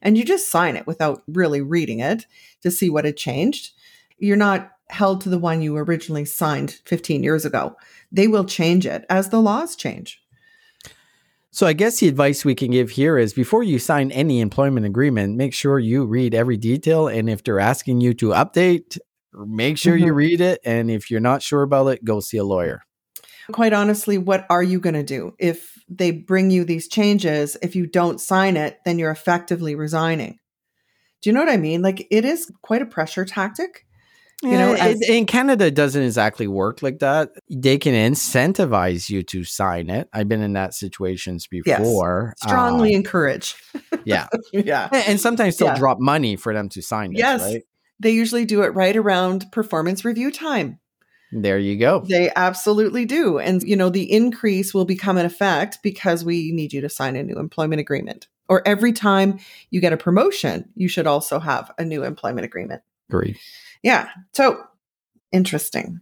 and 0.03 0.19
you 0.19 0.25
just 0.25 0.51
sign 0.51 0.77
it 0.77 0.87
without 0.87 1.23
really 1.29 1.61
reading 1.61 2.01
it 2.01 2.27
to 2.63 2.71
see 2.71 2.91
what 2.91 3.05
had 3.05 3.17
changed. 3.17 3.73
You're 4.19 4.37
not 4.37 4.73
held 4.91 5.21
to 5.23 5.29
the 5.29 5.39
one 5.39 5.63
you 5.63 5.77
originally 5.77 6.25
signed 6.25 6.81
15 6.85 7.23
years 7.23 7.45
ago. 7.45 7.77
They 8.13 8.29
will 8.29 8.45
change 8.45 8.87
it 8.87 9.05
as 9.09 9.29
the 9.29 9.41
laws 9.41 9.77
change. 9.77 10.21
So, 11.53 11.67
I 11.67 11.73
guess 11.73 11.99
the 11.99 12.07
advice 12.07 12.45
we 12.45 12.55
can 12.55 12.71
give 12.71 12.91
here 12.91 13.19
is 13.19 13.33
before 13.33 13.65
you 13.65 13.81
sign 13.81 14.13
any 14.13 14.41
employment 14.41 14.87
agreement, 14.87 15.37
make 15.37 15.53
sure 15.53 15.81
you 15.81 16.05
read 16.05 16.33
every 16.33 16.57
detail. 16.57 17.09
And 17.09 17.29
if 17.29 17.43
they're 17.43 17.59
asking 17.59 18.01
you 18.01 18.15
to 18.15 18.29
update, 18.29 18.99
make 19.33 19.77
sure 19.77 19.97
mm-hmm. 19.97 20.07
you 20.07 20.13
read 20.13 20.41
it. 20.41 20.61
And 20.65 20.91
if 20.91 21.11
you're 21.11 21.19
not 21.19 21.43
sure 21.43 21.63
about 21.63 21.89
it, 21.89 22.05
go 22.05 22.21
see 22.21 22.37
a 22.37 22.45
lawyer. 22.45 22.83
Quite 23.51 23.73
honestly, 23.73 24.17
what 24.17 24.47
are 24.49 24.63
you 24.63 24.79
going 24.79 24.95
to 24.95 25.03
do? 25.03 25.35
If 25.41 25.77
they 25.89 26.13
bring 26.13 26.53
you 26.53 26.65
these 26.65 26.87
changes, 26.87 27.57
if 27.63 27.75
you 27.75 27.87
don't 27.87 28.21
sign 28.21 28.57
it, 28.57 28.79
then 28.85 29.01
you're 29.01 29.11
effectively 29.11 29.75
resigning. 29.75 30.39
Do 31.21 31.31
you 31.31 31.35
know 31.35 31.41
what 31.41 31.53
I 31.53 31.57
mean? 31.57 31.83
Like, 31.83 32.07
it 32.13 32.25
is 32.25 32.51
quite 32.63 32.81
a 32.81 32.87
pressure 32.87 33.25
tactic 33.25 33.87
you 34.43 34.53
know, 34.53 34.75
as- 34.75 35.01
in 35.03 35.27
Canada, 35.27 35.67
it 35.67 35.75
doesn't 35.75 36.03
exactly 36.03 36.47
work 36.47 36.83
like 36.83 37.01
that. 37.01 37.31
They 37.51 37.79
can 37.79 37.95
incentivize 37.95 39.11
you 39.11 39.23
to 39.25 39.45
sign 39.45 39.91
it. 39.91 40.09
I've 40.13 40.29
been 40.29 40.43
in 40.43 40.55
that 40.55 40.75
situations 40.75 41.47
before. 41.47 42.35
Yes. 42.37 42.49
Strongly 42.49 42.95
uh, 42.95 42.99
encourage. 42.99 43.55
yeah, 44.05 44.29
yeah, 44.53 44.89
and 44.93 45.21
sometimes 45.21 45.57
they'll 45.57 45.69
yeah. 45.69 45.79
drop 45.79 45.99
money 46.01 46.37
for 46.37 46.55
them 46.55 46.69
to 46.71 46.83
sign 46.83 47.13
it. 47.13 47.19
Yes, 47.19 47.43
right? 47.43 47.63
they 47.99 48.11
usually 48.11 48.45
do 48.45 48.63
it 48.63 48.75
right 48.75 48.97
around 48.97 49.51
performance 49.53 50.05
review 50.05 50.31
time. 50.31 50.81
There 51.33 51.59
you 51.59 51.79
go. 51.79 52.01
They 52.01 52.31
absolutely 52.35 53.05
do, 53.05 53.39
and 53.39 53.63
you 53.63 53.77
know 53.77 53.89
the 53.89 54.11
increase 54.11 54.75
will 54.75 54.85
become 54.85 55.17
an 55.17 55.27
effect 55.27 55.79
because 55.83 56.25
we 56.25 56.51
need 56.53 56.73
you 56.73 56.81
to 56.81 56.89
sign 56.89 57.15
a 57.15 57.23
new 57.23 57.39
employment 57.39 57.81
agreement. 57.81 58.27
Or 58.49 58.67
every 58.67 58.93
time 58.93 59.39
you 59.71 59.81
get 59.81 59.93
a 59.93 59.97
promotion, 59.97 60.71
you 60.75 60.89
should 60.89 61.07
also 61.07 61.39
have 61.39 61.71
a 61.79 61.85
new 61.85 62.03
employment 62.03 62.45
agreement. 62.45 62.83
Agreed. 63.09 63.37
Yeah. 63.83 64.09
So 64.33 64.63
interesting. 65.33 66.01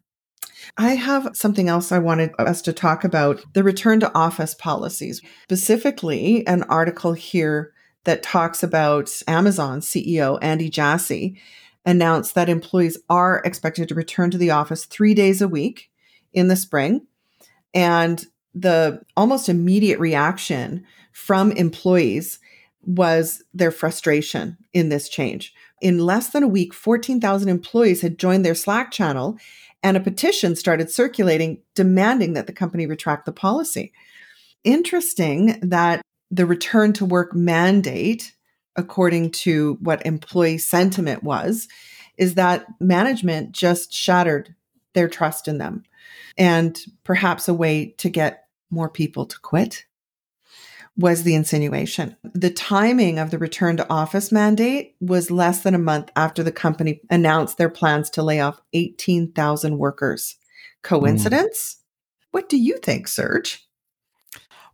I 0.76 0.94
have 0.94 1.30
something 1.34 1.68
else 1.68 1.92
I 1.92 1.98
wanted 1.98 2.32
us 2.38 2.62
to 2.62 2.72
talk 2.72 3.04
about 3.04 3.40
the 3.54 3.62
return 3.62 4.00
to 4.00 4.14
office 4.14 4.54
policies, 4.54 5.22
specifically 5.44 6.46
an 6.46 6.62
article 6.64 7.12
here 7.12 7.72
that 8.04 8.22
talks 8.22 8.62
about 8.62 9.10
Amazon 9.26 9.80
CEO 9.80 10.38
Andy 10.42 10.68
Jassy 10.68 11.40
announced 11.84 12.34
that 12.34 12.48
employees 12.48 12.98
are 13.08 13.40
expected 13.44 13.88
to 13.88 13.94
return 13.94 14.30
to 14.30 14.38
the 14.38 14.50
office 14.50 14.84
three 14.84 15.14
days 15.14 15.40
a 15.40 15.48
week 15.48 15.90
in 16.32 16.48
the 16.48 16.56
spring. 16.56 17.06
And 17.74 18.24
the 18.54 19.02
almost 19.16 19.48
immediate 19.48 19.98
reaction 19.98 20.84
from 21.12 21.52
employees 21.52 22.38
was 22.82 23.42
their 23.52 23.70
frustration 23.70 24.56
in 24.72 24.88
this 24.88 25.08
change. 25.08 25.54
In 25.80 25.98
less 25.98 26.30
than 26.30 26.42
a 26.42 26.48
week, 26.48 26.74
14,000 26.74 27.48
employees 27.48 28.00
had 28.00 28.18
joined 28.18 28.44
their 28.44 28.54
Slack 28.54 28.90
channel, 28.90 29.38
and 29.82 29.96
a 29.96 30.00
petition 30.00 30.56
started 30.56 30.90
circulating 30.90 31.62
demanding 31.74 32.32
that 32.32 32.46
the 32.46 32.52
company 32.52 32.86
retract 32.86 33.26
the 33.26 33.32
policy. 33.32 33.92
Interesting 34.64 35.58
that 35.62 36.02
the 36.30 36.46
return 36.46 36.92
to 36.94 37.04
work 37.04 37.34
mandate, 37.34 38.34
according 38.76 39.30
to 39.30 39.78
what 39.80 40.04
employee 40.04 40.58
sentiment 40.58 41.22
was, 41.22 41.68
is 42.16 42.34
that 42.34 42.66
management 42.80 43.52
just 43.52 43.92
shattered 43.92 44.54
their 44.94 45.08
trust 45.08 45.46
in 45.46 45.58
them 45.58 45.84
and 46.36 46.84
perhaps 47.04 47.48
a 47.48 47.54
way 47.54 47.94
to 47.98 48.08
get 48.08 48.44
more 48.70 48.88
people 48.88 49.24
to 49.26 49.38
quit 49.40 49.84
was 50.98 51.22
the 51.22 51.36
insinuation. 51.36 52.16
The 52.34 52.50
timing 52.50 53.18
of 53.18 53.30
the 53.30 53.38
return 53.38 53.76
to 53.76 53.88
office 53.88 54.32
mandate 54.32 54.96
was 55.00 55.30
less 55.30 55.62
than 55.62 55.74
a 55.74 55.78
month 55.78 56.10
after 56.16 56.42
the 56.42 56.52
company 56.52 57.00
announced 57.08 57.56
their 57.56 57.70
plans 57.70 58.10
to 58.10 58.22
lay 58.22 58.40
off 58.40 58.60
18,000 58.72 59.78
workers. 59.78 60.36
Coincidence? 60.82 61.76
Mm. 61.78 62.24
What 62.32 62.48
do 62.48 62.58
you 62.58 62.78
think, 62.78 63.06
Serge? 63.06 63.64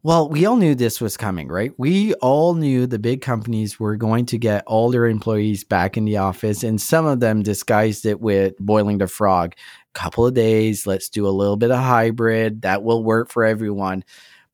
Well, 0.02 0.28
we 0.28 0.44
all 0.44 0.56
knew 0.56 0.74
this 0.74 1.00
was 1.00 1.16
coming, 1.16 1.48
right? 1.48 1.72
We 1.78 2.12
all 2.14 2.54
knew 2.54 2.86
the 2.86 2.98
big 2.98 3.22
companies 3.22 3.80
were 3.80 3.96
going 3.96 4.26
to 4.26 4.38
get 4.38 4.64
all 4.66 4.90
their 4.90 5.06
employees 5.06 5.64
back 5.64 5.96
in 5.96 6.04
the 6.04 6.18
office, 6.18 6.62
and 6.62 6.80
some 6.80 7.06
of 7.06 7.20
them 7.20 7.42
disguised 7.42 8.04
it 8.04 8.20
with 8.20 8.54
boiling 8.58 8.98
the 8.98 9.06
frog. 9.06 9.54
Couple 9.94 10.26
of 10.26 10.34
days, 10.34 10.86
let's 10.86 11.08
do 11.08 11.26
a 11.26 11.30
little 11.30 11.56
bit 11.56 11.70
of 11.70 11.78
hybrid. 11.78 12.62
That 12.62 12.82
will 12.82 13.02
work 13.02 13.30
for 13.30 13.44
everyone. 13.44 14.04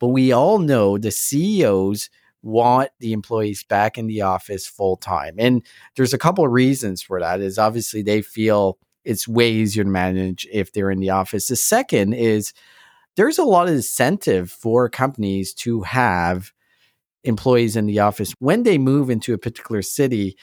But 0.01 0.09
we 0.09 0.33
all 0.33 0.59
know 0.59 0.99
the 0.99 1.13
CEOs 1.13 2.11
want 2.43 2.91
the 2.99 3.13
employees 3.13 3.63
back 3.63 3.99
in 3.99 4.07
the 4.07 4.23
office 4.23 4.67
full 4.67 4.97
time. 4.97 5.35
And 5.39 5.63
there's 5.95 6.15
a 6.15 6.19
couple 6.19 6.45
of 6.45 6.53
reasons 6.53 7.03
for 7.03 7.21
that 7.21 7.41
is 7.41 7.59
obviously 7.59 8.03
they 8.03 8.23
feel 8.23 8.79
it's 9.05 9.29
way 9.29 9.51
easier 9.51 9.85
to 9.85 9.91
manage 9.91 10.47
if 10.51 10.73
they're 10.73 10.91
in 10.91 11.01
the 11.01 11.11
office. 11.11 11.49
The 11.49 11.57
second 11.57 12.15
is 12.15 12.53
there's 13.17 13.39
a 13.39 13.45
lot 13.45 13.69
of 13.69 13.75
incentive 13.75 14.51
for 14.51 14.89
companies 14.89 15.53
to 15.55 15.83
have 15.83 16.53
employees 17.25 17.77
in 17.77 17.87
the 17.87 17.99
office 17.99 18.33
when 18.39 18.63
they 18.63 18.79
move 18.79 19.11
into 19.11 19.35
a 19.35 19.39
particular 19.39 19.83
city 19.83 20.37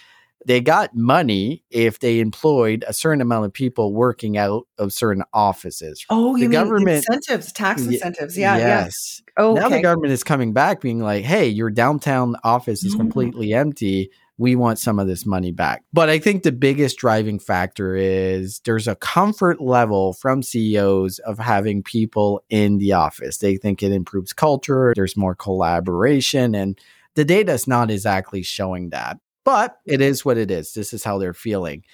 they 0.48 0.62
got 0.62 0.96
money 0.96 1.62
if 1.70 2.00
they 2.00 2.22
employed 2.22 2.86
a 2.88 2.94
certain 2.94 3.20
amount 3.20 3.46
of 3.46 3.52
people 3.52 3.94
working 3.94 4.38
out 4.38 4.66
of 4.78 4.94
certain 4.94 5.24
offices. 5.34 6.06
Oh, 6.10 6.38
the 6.38 6.44
you 6.44 6.50
government, 6.50 6.86
mean 6.86 6.96
incentives, 6.96 7.52
tax 7.52 7.86
incentives? 7.86 8.38
Yeah, 8.38 8.56
yes. 8.56 9.22
Yeah. 9.28 9.44
Oh, 9.44 9.54
now 9.56 9.68
the 9.68 9.82
government 9.82 10.14
is 10.14 10.24
coming 10.24 10.54
back, 10.54 10.80
being 10.80 11.02
like, 11.02 11.26
"Hey, 11.26 11.48
your 11.48 11.70
downtown 11.70 12.38
office 12.46 12.86
is 12.86 12.96
mm. 12.96 13.00
completely 13.00 13.54
empty. 13.54 14.10
We 14.38 14.56
want 14.56 14.80
some 14.80 15.00
of 15.00 15.08
this 15.08 15.26
money 15.26 15.52
back." 15.52 15.84
But 15.92 16.08
I 16.10 16.18
think 16.18 16.44
the 16.44 16.54
biggest 16.54 16.98
driving 16.98 17.40
factor 17.40 17.98
is 17.98 18.62
there's 18.64 18.88
a 18.88 18.96
comfort 18.96 19.60
level 19.60 20.14
from 20.14 20.44
CEOs 20.44 21.20
of 21.20 21.40
having 21.40 21.84
people 21.84 22.42
in 22.50 22.78
the 22.78 22.94
office. 22.94 23.40
They 23.40 23.58
think 23.58 23.84
it 23.84 23.92
improves 23.92 24.32
culture. 24.32 24.94
There's 24.96 25.18
more 25.18 25.36
collaboration, 25.36 26.56
and 26.56 26.80
the 27.16 27.26
data 27.26 27.52
is 27.52 27.68
not 27.68 27.92
exactly 27.92 28.44
showing 28.44 28.92
that. 28.92 29.18
But 29.48 29.78
it 29.86 30.02
is 30.02 30.26
what 30.26 30.38
it 30.38 30.52
is. 30.52 30.74
This 30.74 30.92
is 30.92 31.06
how 31.06 31.20
they're 31.20 31.34
feeling. 31.34 31.86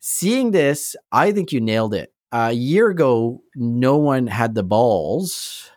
Seeing 0.00 0.52
this, 0.52 0.96
I 1.12 1.30
think 1.30 1.52
you 1.52 1.60
nailed 1.60 1.92
it. 1.92 2.14
A 2.32 2.52
year 2.52 2.88
ago, 2.88 3.42
no 3.54 3.98
one 3.98 4.26
had 4.26 4.54
the 4.54 4.62
balls 4.62 5.70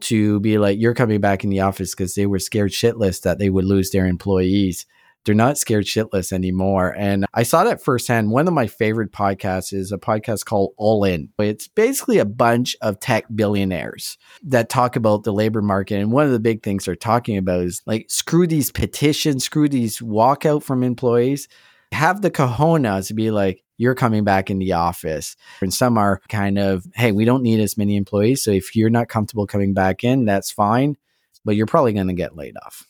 to 0.00 0.40
be 0.40 0.56
like, 0.56 0.80
you're 0.80 0.94
coming 0.94 1.20
back 1.20 1.44
in 1.44 1.50
the 1.50 1.60
office 1.60 1.94
because 1.94 2.14
they 2.14 2.24
were 2.24 2.38
scared 2.38 2.70
shitless 2.70 3.20
that 3.20 3.38
they 3.38 3.50
would 3.50 3.66
lose 3.66 3.90
their 3.90 4.06
employees. 4.06 4.86
They're 5.24 5.34
not 5.34 5.58
scared 5.58 5.84
shitless 5.84 6.32
anymore. 6.32 6.94
And 6.96 7.24
I 7.34 7.42
saw 7.42 7.64
that 7.64 7.82
firsthand. 7.82 8.30
One 8.30 8.46
of 8.46 8.54
my 8.54 8.66
favorite 8.66 9.12
podcasts 9.12 9.72
is 9.72 9.90
a 9.90 9.98
podcast 9.98 10.44
called 10.44 10.74
All 10.76 11.04
In. 11.04 11.30
It's 11.38 11.68
basically 11.68 12.18
a 12.18 12.24
bunch 12.24 12.76
of 12.82 13.00
tech 13.00 13.24
billionaires 13.34 14.18
that 14.42 14.68
talk 14.68 14.96
about 14.96 15.24
the 15.24 15.32
labor 15.32 15.62
market. 15.62 15.96
And 15.96 16.12
one 16.12 16.26
of 16.26 16.32
the 16.32 16.40
big 16.40 16.62
things 16.62 16.84
they're 16.84 16.94
talking 16.94 17.36
about 17.36 17.62
is 17.62 17.82
like, 17.86 18.06
screw 18.10 18.46
these 18.46 18.70
petitions, 18.70 19.44
screw 19.44 19.68
these 19.68 19.98
walkout 20.00 20.62
from 20.62 20.82
employees. 20.82 21.48
Have 21.92 22.22
the 22.22 22.30
cojones 22.30 23.06
to 23.08 23.14
be 23.14 23.30
like, 23.30 23.62
you're 23.76 23.94
coming 23.94 24.24
back 24.24 24.50
in 24.50 24.58
the 24.58 24.72
office. 24.72 25.36
And 25.60 25.72
some 25.72 25.96
are 25.96 26.20
kind 26.28 26.58
of, 26.58 26.86
hey, 26.94 27.12
we 27.12 27.24
don't 27.24 27.42
need 27.42 27.60
as 27.60 27.76
many 27.76 27.96
employees. 27.96 28.42
So 28.42 28.50
if 28.50 28.76
you're 28.76 28.90
not 28.90 29.08
comfortable 29.08 29.46
coming 29.46 29.74
back 29.74 30.04
in, 30.04 30.24
that's 30.24 30.50
fine, 30.50 30.96
but 31.44 31.56
you're 31.56 31.66
probably 31.66 31.92
going 31.92 32.08
to 32.08 32.14
get 32.14 32.36
laid 32.36 32.56
off. 32.64 32.86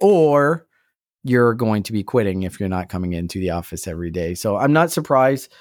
Or 0.00 0.66
you're 1.28 1.54
going 1.54 1.82
to 1.84 1.92
be 1.92 2.02
quitting 2.02 2.42
if 2.42 2.60
you're 2.60 2.68
not 2.68 2.88
coming 2.88 3.12
into 3.12 3.40
the 3.40 3.50
office 3.50 3.86
every 3.86 4.10
day. 4.10 4.34
So 4.34 4.56
I'm 4.56 4.72
not 4.72 4.90
surprised. 4.90 5.52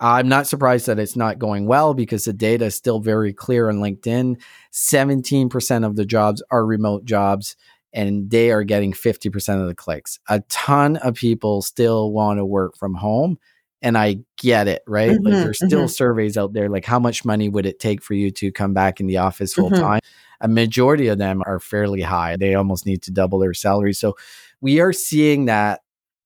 I'm 0.00 0.28
not 0.28 0.46
surprised 0.46 0.86
that 0.86 0.98
it's 0.98 1.16
not 1.16 1.38
going 1.38 1.66
well 1.66 1.92
because 1.92 2.24
the 2.24 2.32
data 2.32 2.66
is 2.66 2.74
still 2.74 3.00
very 3.00 3.32
clear 3.32 3.68
on 3.68 3.78
LinkedIn. 3.78 4.40
17% 4.72 5.86
of 5.86 5.96
the 5.96 6.04
jobs 6.04 6.42
are 6.50 6.64
remote 6.64 7.04
jobs 7.04 7.56
and 7.92 8.30
they 8.30 8.50
are 8.50 8.62
getting 8.62 8.92
50% 8.92 9.60
of 9.60 9.66
the 9.66 9.74
clicks. 9.74 10.20
A 10.28 10.40
ton 10.48 10.98
of 10.98 11.14
people 11.14 11.62
still 11.62 12.12
want 12.12 12.38
to 12.38 12.44
work 12.44 12.76
from 12.76 12.94
home 12.94 13.38
and 13.82 13.96
I 13.96 14.18
get 14.36 14.68
it, 14.68 14.82
right? 14.86 15.10
Mm-hmm, 15.10 15.24
like 15.24 15.34
there's 15.34 15.58
still 15.58 15.80
mm-hmm. 15.80 15.88
surveys 15.88 16.36
out 16.36 16.52
there 16.52 16.68
like 16.68 16.84
how 16.84 16.98
much 16.98 17.24
money 17.24 17.48
would 17.48 17.66
it 17.66 17.80
take 17.80 18.02
for 18.02 18.14
you 18.14 18.30
to 18.32 18.52
come 18.52 18.74
back 18.74 19.00
in 19.00 19.06
the 19.06 19.18
office 19.18 19.54
full 19.54 19.70
mm-hmm. 19.70 19.82
time? 19.82 20.00
A 20.40 20.48
majority 20.48 21.08
of 21.08 21.18
them 21.18 21.42
are 21.46 21.58
fairly 21.58 22.02
high. 22.02 22.36
They 22.36 22.54
almost 22.54 22.86
need 22.86 23.02
to 23.02 23.10
double 23.10 23.40
their 23.40 23.54
salary. 23.54 23.92
So 23.92 24.16
we 24.60 24.80
are 24.80 24.92
seeing 24.92 25.46
that 25.46 25.80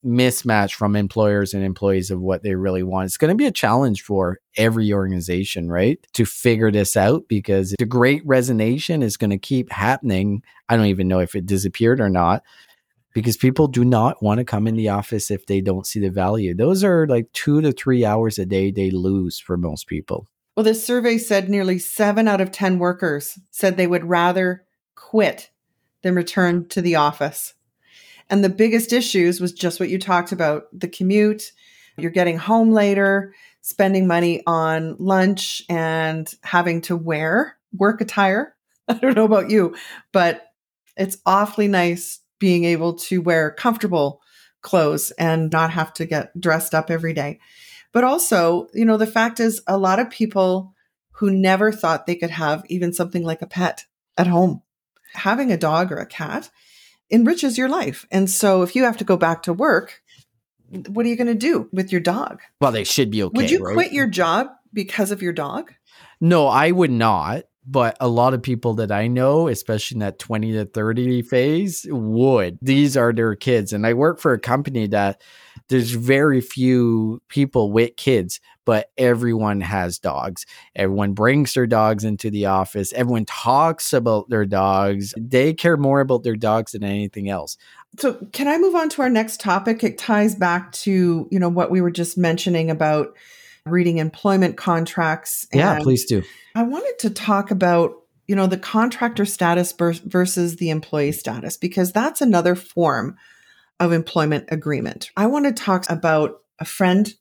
mismatch 0.04 0.74
from 0.74 0.96
employers 0.96 1.54
and 1.54 1.62
employees 1.62 2.10
of 2.10 2.20
what 2.20 2.42
they 2.42 2.54
really 2.54 2.82
want. 2.82 3.06
It's 3.06 3.16
going 3.16 3.30
to 3.30 3.36
be 3.36 3.46
a 3.46 3.52
challenge 3.52 4.02
for 4.02 4.40
every 4.56 4.92
organization, 4.92 5.70
right? 5.70 6.04
To 6.14 6.24
figure 6.24 6.70
this 6.70 6.96
out 6.96 7.24
because 7.28 7.74
the 7.78 7.86
great 7.86 8.22
resignation 8.26 9.02
is 9.02 9.16
going 9.16 9.30
to 9.30 9.38
keep 9.38 9.70
happening. 9.70 10.42
I 10.68 10.76
don't 10.76 10.86
even 10.86 11.08
know 11.08 11.20
if 11.20 11.36
it 11.36 11.46
disappeared 11.46 12.00
or 12.00 12.08
not 12.08 12.42
because 13.14 13.36
people 13.36 13.68
do 13.68 13.84
not 13.84 14.22
want 14.22 14.38
to 14.38 14.44
come 14.44 14.66
in 14.66 14.76
the 14.76 14.88
office 14.88 15.30
if 15.30 15.46
they 15.46 15.60
don't 15.60 15.86
see 15.86 16.00
the 16.00 16.10
value. 16.10 16.54
Those 16.54 16.82
are 16.82 17.06
like 17.06 17.32
two 17.32 17.60
to 17.60 17.72
three 17.72 18.04
hours 18.04 18.38
a 18.38 18.46
day 18.46 18.70
they 18.70 18.90
lose 18.90 19.38
for 19.38 19.56
most 19.56 19.86
people. 19.86 20.26
Well, 20.56 20.64
this 20.64 20.84
survey 20.84 21.18
said 21.18 21.48
nearly 21.48 21.78
seven 21.78 22.28
out 22.28 22.40
of 22.40 22.50
10 22.50 22.78
workers 22.78 23.38
said 23.50 23.76
they 23.76 23.86
would 23.86 24.04
rather 24.04 24.64
quit 24.94 25.50
than 26.02 26.14
return 26.14 26.68
to 26.68 26.82
the 26.82 26.96
office. 26.96 27.54
And 28.32 28.42
the 28.42 28.48
biggest 28.48 28.94
issues 28.94 29.42
was 29.42 29.52
just 29.52 29.78
what 29.78 29.90
you 29.90 29.98
talked 29.98 30.32
about 30.32 30.64
the 30.72 30.88
commute, 30.88 31.52
you're 31.98 32.10
getting 32.10 32.38
home 32.38 32.72
later, 32.72 33.34
spending 33.60 34.06
money 34.06 34.42
on 34.46 34.96
lunch, 34.98 35.60
and 35.68 36.32
having 36.42 36.80
to 36.82 36.96
wear 36.96 37.58
work 37.76 38.00
attire. 38.00 38.56
I 38.88 38.94
don't 38.94 39.16
know 39.16 39.26
about 39.26 39.50
you, 39.50 39.76
but 40.12 40.46
it's 40.96 41.18
awfully 41.26 41.68
nice 41.68 42.20
being 42.38 42.64
able 42.64 42.94
to 42.94 43.20
wear 43.20 43.50
comfortable 43.50 44.22
clothes 44.62 45.10
and 45.18 45.52
not 45.52 45.70
have 45.70 45.92
to 45.92 46.06
get 46.06 46.40
dressed 46.40 46.74
up 46.74 46.90
every 46.90 47.12
day. 47.12 47.38
But 47.92 48.04
also, 48.04 48.68
you 48.72 48.86
know, 48.86 48.96
the 48.96 49.06
fact 49.06 49.40
is, 49.40 49.60
a 49.66 49.76
lot 49.76 49.98
of 49.98 50.08
people 50.08 50.72
who 51.16 51.30
never 51.30 51.70
thought 51.70 52.06
they 52.06 52.16
could 52.16 52.30
have 52.30 52.64
even 52.70 52.94
something 52.94 53.24
like 53.24 53.42
a 53.42 53.46
pet 53.46 53.84
at 54.16 54.26
home, 54.26 54.62
having 55.12 55.52
a 55.52 55.58
dog 55.58 55.92
or 55.92 55.98
a 55.98 56.06
cat 56.06 56.48
enriches 57.12 57.58
your 57.58 57.68
life. 57.68 58.06
And 58.10 58.28
so 58.28 58.62
if 58.62 58.74
you 58.74 58.84
have 58.84 58.96
to 58.96 59.04
go 59.04 59.16
back 59.16 59.42
to 59.44 59.52
work, 59.52 60.02
what 60.88 61.04
are 61.04 61.08
you 61.08 61.16
going 61.16 61.26
to 61.26 61.34
do 61.34 61.68
with 61.72 61.92
your 61.92 62.00
dog? 62.00 62.40
Well, 62.60 62.72
they 62.72 62.84
should 62.84 63.10
be 63.10 63.22
okay. 63.22 63.36
Would 63.36 63.50
you 63.50 63.62
right? 63.62 63.74
quit 63.74 63.92
your 63.92 64.06
job 64.06 64.48
because 64.72 65.10
of 65.10 65.22
your 65.22 65.32
dog? 65.32 65.72
No, 66.20 66.46
I 66.46 66.70
would 66.70 66.90
not 66.90 67.44
but 67.66 67.96
a 68.00 68.08
lot 68.08 68.34
of 68.34 68.42
people 68.42 68.74
that 68.74 68.90
I 68.90 69.06
know, 69.06 69.48
especially 69.48 69.96
in 69.96 70.00
that 70.00 70.18
20 70.18 70.52
to 70.52 70.64
30 70.64 71.22
phase, 71.22 71.86
would. 71.88 72.58
These 72.60 72.96
are 72.96 73.12
their 73.12 73.34
kids. 73.36 73.72
And 73.72 73.86
I 73.86 73.94
work 73.94 74.18
for 74.18 74.32
a 74.32 74.38
company 74.38 74.88
that 74.88 75.22
there's 75.68 75.92
very 75.92 76.40
few 76.40 77.22
people 77.28 77.70
with 77.70 77.96
kids, 77.96 78.40
but 78.64 78.90
everyone 78.96 79.60
has 79.60 79.98
dogs. 79.98 80.46
Everyone 80.76 81.12
brings 81.12 81.54
their 81.54 81.66
dogs 81.66 82.04
into 82.04 82.30
the 82.30 82.46
office. 82.46 82.92
Everyone 82.92 83.24
talks 83.24 83.92
about 83.92 84.28
their 84.28 84.44
dogs. 84.44 85.14
They 85.16 85.54
care 85.54 85.76
more 85.76 86.00
about 86.00 86.22
their 86.22 86.36
dogs 86.36 86.72
than 86.72 86.84
anything 86.84 87.28
else. 87.28 87.56
So, 87.98 88.14
can 88.32 88.48
I 88.48 88.58
move 88.58 88.74
on 88.74 88.88
to 88.90 89.02
our 89.02 89.10
next 89.10 89.40
topic? 89.40 89.84
It 89.84 89.98
ties 89.98 90.34
back 90.34 90.72
to, 90.72 91.28
you 91.30 91.38
know, 91.38 91.48
what 91.48 91.70
we 91.70 91.80
were 91.80 91.90
just 91.90 92.16
mentioning 92.16 92.70
about 92.70 93.16
reading 93.66 93.98
employment 93.98 94.56
contracts. 94.56 95.46
yeah, 95.52 95.78
please 95.80 96.04
do. 96.04 96.22
I 96.54 96.62
wanted 96.62 96.98
to 97.00 97.10
talk 97.10 97.50
about 97.50 97.96
you 98.28 98.36
know 98.36 98.46
the 98.46 98.56
contractor 98.56 99.24
status 99.24 99.72
versus 99.72 100.56
the 100.56 100.70
employee 100.70 101.12
status 101.12 101.56
because 101.56 101.92
that's 101.92 102.20
another 102.20 102.54
form 102.54 103.16
of 103.80 103.92
employment 103.92 104.46
agreement. 104.48 105.10
I 105.16 105.26
want 105.26 105.44
to 105.44 105.52
talk 105.52 105.88
about 105.90 106.40
a 106.58 106.64
friend 106.64 107.12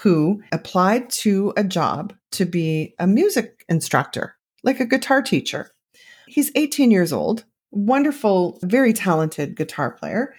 who 0.00 0.42
applied 0.50 1.10
to 1.10 1.52
a 1.56 1.64
job 1.64 2.14
to 2.32 2.46
be 2.46 2.94
a 2.98 3.06
music 3.06 3.64
instructor, 3.68 4.34
like 4.62 4.80
a 4.80 4.86
guitar 4.86 5.20
teacher. 5.20 5.70
He's 6.26 6.50
18 6.54 6.90
years 6.90 7.12
old, 7.12 7.44
wonderful, 7.70 8.58
very 8.62 8.94
talented 8.94 9.56
guitar 9.56 9.90
player. 9.90 10.34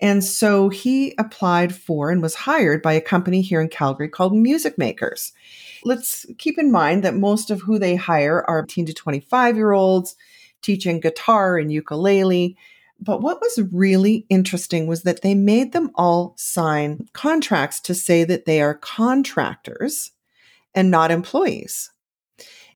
And 0.00 0.24
so 0.24 0.70
he 0.70 1.14
applied 1.18 1.74
for 1.74 2.10
and 2.10 2.22
was 2.22 2.34
hired 2.34 2.80
by 2.80 2.94
a 2.94 3.00
company 3.02 3.42
here 3.42 3.60
in 3.60 3.68
Calgary 3.68 4.08
called 4.08 4.34
Music 4.34 4.78
Makers. 4.78 5.32
Let's 5.84 6.24
keep 6.38 6.58
in 6.58 6.72
mind 6.72 7.04
that 7.04 7.14
most 7.14 7.50
of 7.50 7.60
who 7.60 7.78
they 7.78 7.96
hire 7.96 8.42
are 8.48 8.64
18 8.64 8.86
to 8.86 8.94
25 8.94 9.56
year 9.56 9.72
olds 9.72 10.16
teaching 10.62 11.00
guitar 11.00 11.58
and 11.58 11.70
ukulele. 11.70 12.56
But 13.04 13.20
what 13.20 13.40
was 13.40 13.58
really 13.72 14.26
interesting 14.28 14.86
was 14.86 15.02
that 15.02 15.22
they 15.22 15.34
made 15.34 15.72
them 15.72 15.90
all 15.96 16.34
sign 16.36 17.08
contracts 17.12 17.80
to 17.80 17.94
say 17.94 18.22
that 18.22 18.44
they 18.44 18.62
are 18.62 18.74
contractors 18.74 20.12
and 20.72 20.88
not 20.88 21.10
employees. 21.10 21.90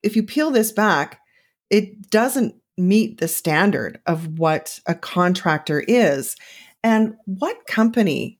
If 0.03 0.17
you 0.17 0.23
peel 0.23 0.51
this 0.51 0.73
back, 0.73 1.21
it 1.69 2.09
doesn't 2.09 2.55
meet 2.77 3.19
the 3.19 3.27
standard 3.29 4.01
of 4.05 4.37
what 4.37 4.79
a 4.85 4.95
contractor 4.95 5.79
is. 5.87 6.35
And 6.83 7.15
what 7.25 7.65
company 7.65 8.39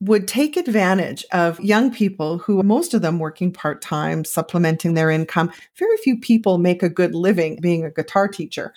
would 0.00 0.28
take 0.28 0.56
advantage 0.56 1.24
of 1.32 1.60
young 1.60 1.92
people 1.92 2.38
who 2.38 2.62
most 2.62 2.94
of 2.94 3.02
them 3.02 3.18
working 3.18 3.52
part-time 3.52 4.24
supplementing 4.24 4.94
their 4.94 5.10
income 5.10 5.50
very 5.76 5.96
few 5.98 6.16
people 6.18 6.58
make 6.58 6.82
a 6.82 6.88
good 6.88 7.14
living 7.14 7.58
being 7.60 7.84
a 7.84 7.90
guitar 7.90 8.28
teacher 8.28 8.72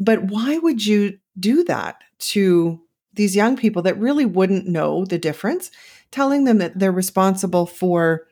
but 0.00 0.24
why 0.24 0.58
would 0.58 0.84
you 0.84 1.18
do 1.38 1.62
that 1.64 2.02
to 2.18 2.80
these 3.12 3.36
young 3.36 3.56
people 3.56 3.82
that 3.82 3.98
really 3.98 4.24
wouldn't 4.24 4.66
know 4.66 5.04
the 5.04 5.18
difference 5.18 5.70
telling 6.10 6.44
them 6.44 6.58
that 6.58 6.78
they're 6.78 6.90
responsible 6.90 7.66
for 7.66 8.26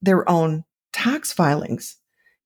their 0.00 0.28
own 0.28 0.64
tax 0.92 1.32
filings 1.32 1.96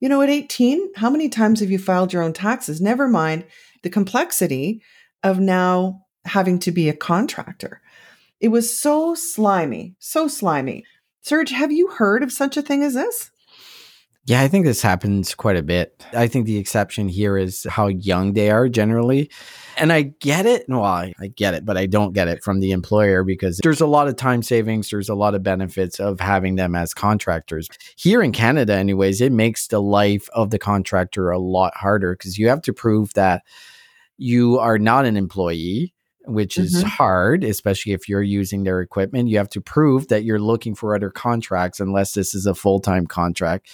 you 0.01 0.09
know 0.09 0.23
at 0.23 0.31
18 0.31 0.95
how 0.97 1.11
many 1.11 1.29
times 1.29 1.61
have 1.61 1.71
you 1.71 1.79
filed 1.79 2.13
your 2.13 2.23
own 2.23 2.33
taxes 2.33 2.81
never 2.81 3.07
mind 3.07 3.45
the 3.83 3.91
complexity 3.91 4.83
of 5.23 5.39
now 5.39 6.07
having 6.25 6.59
to 6.61 6.73
be 6.73 6.89
a 6.89 6.95
contractor. 6.95 7.81
It 8.41 8.49
was 8.49 8.77
so 8.77 9.15
slimy, 9.15 9.97
so 9.99 10.29
slimy. 10.29 10.85
Serge, 11.23 11.51
have 11.51 11.73
you 11.73 11.89
heard 11.89 12.23
of 12.23 12.33
such 12.33 12.57
a 12.57 12.63
thing 12.63 12.83
as 12.83 12.95
this? 12.95 13.31
Yeah, 14.31 14.43
I 14.43 14.47
think 14.47 14.65
this 14.65 14.81
happens 14.81 15.35
quite 15.35 15.57
a 15.57 15.63
bit. 15.63 16.07
I 16.13 16.29
think 16.29 16.47
the 16.47 16.57
exception 16.57 17.09
here 17.09 17.37
is 17.37 17.67
how 17.69 17.89
young 17.89 18.35
they 18.35 18.49
are 18.53 18.69
generally. 18.69 19.29
And 19.77 19.93
I 19.93 20.03
get 20.03 20.47
it. 20.47 20.67
Well, 20.69 20.85
I, 20.85 21.13
I, 21.19 21.27
get 21.27 21.55
it, 21.55 21.65
but 21.65 21.77
I 21.77 21.87
don't 21.87 22.13
get 22.13 22.29
it 22.29 22.45
from 22.45 22.61
the 22.61 22.71
employer 22.71 23.25
because 23.25 23.59
there's 23.61 23.81
a 23.81 23.89
lot 23.89 24.07
of 24.07 24.15
time 24.15 24.45
savings. 24.45 24.89
There's 24.89 25.09
a 25.09 25.17
lot 25.17 25.35
of 25.35 25.43
benefits 25.43 25.99
of 25.99 26.21
having 26.21 26.55
them 26.55 26.77
as 26.77 26.95
contractors. 26.95 27.67
Here 27.97 28.23
in 28.23 28.31
Canada, 28.31 28.75
anyways, 28.75 29.21
it 29.21 29.33
makes 29.33 29.67
the 29.67 29.83
life 29.83 30.29
of 30.33 30.51
the 30.51 30.61
contractor 30.61 31.33
a 31.33 31.41
lot 31.41 31.77
harder 31.77 32.13
because 32.13 32.39
you 32.39 32.47
have 32.51 32.63
to 32.63 32.73
prove 32.73 33.13
that 33.15 33.43
you 34.17 34.61
are 34.61 34.79
not 34.79 35.07
an 35.07 35.17
employee 35.17 35.93
which 36.27 36.59
is 36.59 36.77
mm-hmm. 36.77 36.87
hard, 36.87 37.43
especially 37.43 37.93
if 37.93 38.09
you're 38.09 38.23
using 38.23 38.63
their 38.63 38.81
equipment. 38.81 39.29
You 39.29 39.39
have 39.39 39.49
to 39.51 39.61
prove 39.61 40.09
that 40.09 40.23
you're 40.23 40.39
looking 40.39 40.75
for 40.75 40.95
other 40.95 41.11
contracts 41.11 41.81
unless 41.81 42.13
this 42.13 42.35
is 42.35 42.47
a 42.47 42.55
full 42.55 42.79
time 42.79 43.07
contract. 43.07 43.69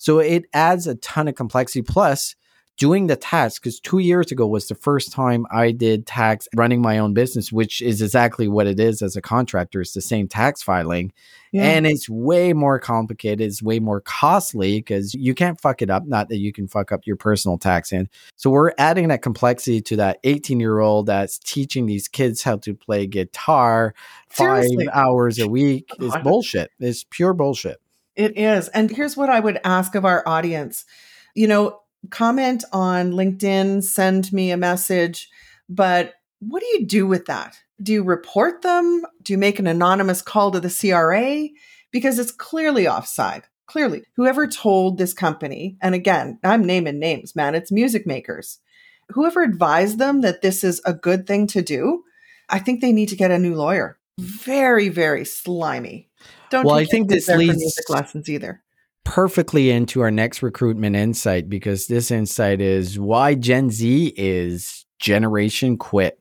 So 0.00 0.18
it 0.18 0.46
adds 0.54 0.86
a 0.86 0.94
ton 0.94 1.28
of 1.28 1.34
complexity. 1.34 1.82
Plus, 1.82 2.34
doing 2.78 3.08
the 3.08 3.16
tax 3.16 3.58
because 3.58 3.78
two 3.78 3.98
years 3.98 4.32
ago 4.32 4.46
was 4.46 4.66
the 4.66 4.74
first 4.74 5.12
time 5.12 5.44
I 5.50 5.70
did 5.70 6.06
tax 6.06 6.48
running 6.56 6.80
my 6.80 6.98
own 6.98 7.12
business, 7.12 7.52
which 7.52 7.82
is 7.82 8.00
exactly 8.00 8.48
what 8.48 8.66
it 8.66 8.80
is 8.80 9.02
as 9.02 9.16
a 9.16 9.20
contractor. 9.20 9.82
It's 9.82 9.92
the 9.92 10.00
same 10.00 10.26
tax 10.26 10.62
filing. 10.62 11.12
Yeah. 11.52 11.64
And 11.64 11.86
it's 11.86 12.08
way 12.08 12.54
more 12.54 12.78
complicated. 12.78 13.42
It's 13.42 13.62
way 13.62 13.80
more 13.80 14.00
costly 14.00 14.78
because 14.78 15.12
you 15.12 15.34
can't 15.34 15.60
fuck 15.60 15.82
it 15.82 15.90
up. 15.90 16.06
Not 16.06 16.30
that 16.30 16.38
you 16.38 16.50
can 16.54 16.66
fuck 16.66 16.90
up 16.90 17.06
your 17.06 17.16
personal 17.16 17.58
tax 17.58 17.92
in. 17.92 18.08
So 18.36 18.48
we're 18.48 18.72
adding 18.78 19.08
that 19.08 19.20
complexity 19.20 19.82
to 19.82 19.96
that 19.96 20.18
18 20.24 20.58
year 20.58 20.78
old 20.78 21.04
that's 21.04 21.38
teaching 21.38 21.84
these 21.84 22.08
kids 22.08 22.42
how 22.42 22.56
to 22.58 22.74
play 22.74 23.06
guitar 23.06 23.94
Seriously. 24.30 24.86
five 24.86 24.94
hours 24.94 25.38
a 25.38 25.48
week. 25.48 25.90
Is 25.98 26.16
bullshit. 26.22 26.70
It's 26.80 27.04
pure 27.10 27.34
bullshit. 27.34 27.79
It 28.16 28.36
is. 28.36 28.68
And 28.68 28.90
here's 28.90 29.16
what 29.16 29.30
I 29.30 29.40
would 29.40 29.60
ask 29.64 29.94
of 29.94 30.04
our 30.04 30.26
audience. 30.26 30.84
You 31.34 31.46
know, 31.46 31.80
comment 32.10 32.64
on 32.72 33.12
LinkedIn, 33.12 33.82
send 33.82 34.32
me 34.32 34.50
a 34.50 34.56
message, 34.56 35.28
but 35.68 36.14
what 36.40 36.60
do 36.60 36.66
you 36.66 36.86
do 36.86 37.06
with 37.06 37.26
that? 37.26 37.58
Do 37.82 37.92
you 37.92 38.02
report 38.02 38.62
them? 38.62 39.04
Do 39.22 39.32
you 39.32 39.38
make 39.38 39.58
an 39.58 39.66
anonymous 39.66 40.22
call 40.22 40.50
to 40.50 40.60
the 40.60 40.70
CRA? 40.70 41.48
Because 41.90 42.18
it's 42.18 42.32
clearly 42.32 42.88
offside. 42.88 43.44
Clearly, 43.66 44.02
whoever 44.16 44.48
told 44.48 44.98
this 44.98 45.14
company, 45.14 45.76
and 45.80 45.94
again, 45.94 46.40
I'm 46.42 46.64
naming 46.64 46.98
names, 46.98 47.36
man, 47.36 47.54
it's 47.54 47.70
music 47.70 48.04
makers. 48.04 48.58
Whoever 49.10 49.42
advised 49.42 49.98
them 49.98 50.22
that 50.22 50.42
this 50.42 50.64
is 50.64 50.82
a 50.84 50.92
good 50.92 51.24
thing 51.24 51.46
to 51.48 51.62
do, 51.62 52.02
I 52.48 52.58
think 52.58 52.80
they 52.80 52.90
need 52.90 53.10
to 53.10 53.16
get 53.16 53.30
a 53.30 53.38
new 53.38 53.54
lawyer. 53.54 53.98
Very, 54.18 54.88
very 54.88 55.24
slimy. 55.24 56.09
Don't 56.50 56.64
well, 56.64 56.76
I 56.76 56.84
think 56.84 57.08
this 57.08 57.28
leads 57.28 57.58
music 57.58 57.88
lessons 57.88 58.28
either 58.28 58.62
perfectly 59.04 59.70
into 59.70 60.00
our 60.02 60.10
next 60.10 60.42
recruitment 60.42 60.94
insight 60.94 61.48
because 61.48 61.86
this 61.86 62.10
insight 62.10 62.60
is 62.60 62.98
why 62.98 63.34
Gen 63.34 63.70
Z 63.70 64.12
is 64.16 64.86
generation 64.98 65.76
quit. 65.76 66.20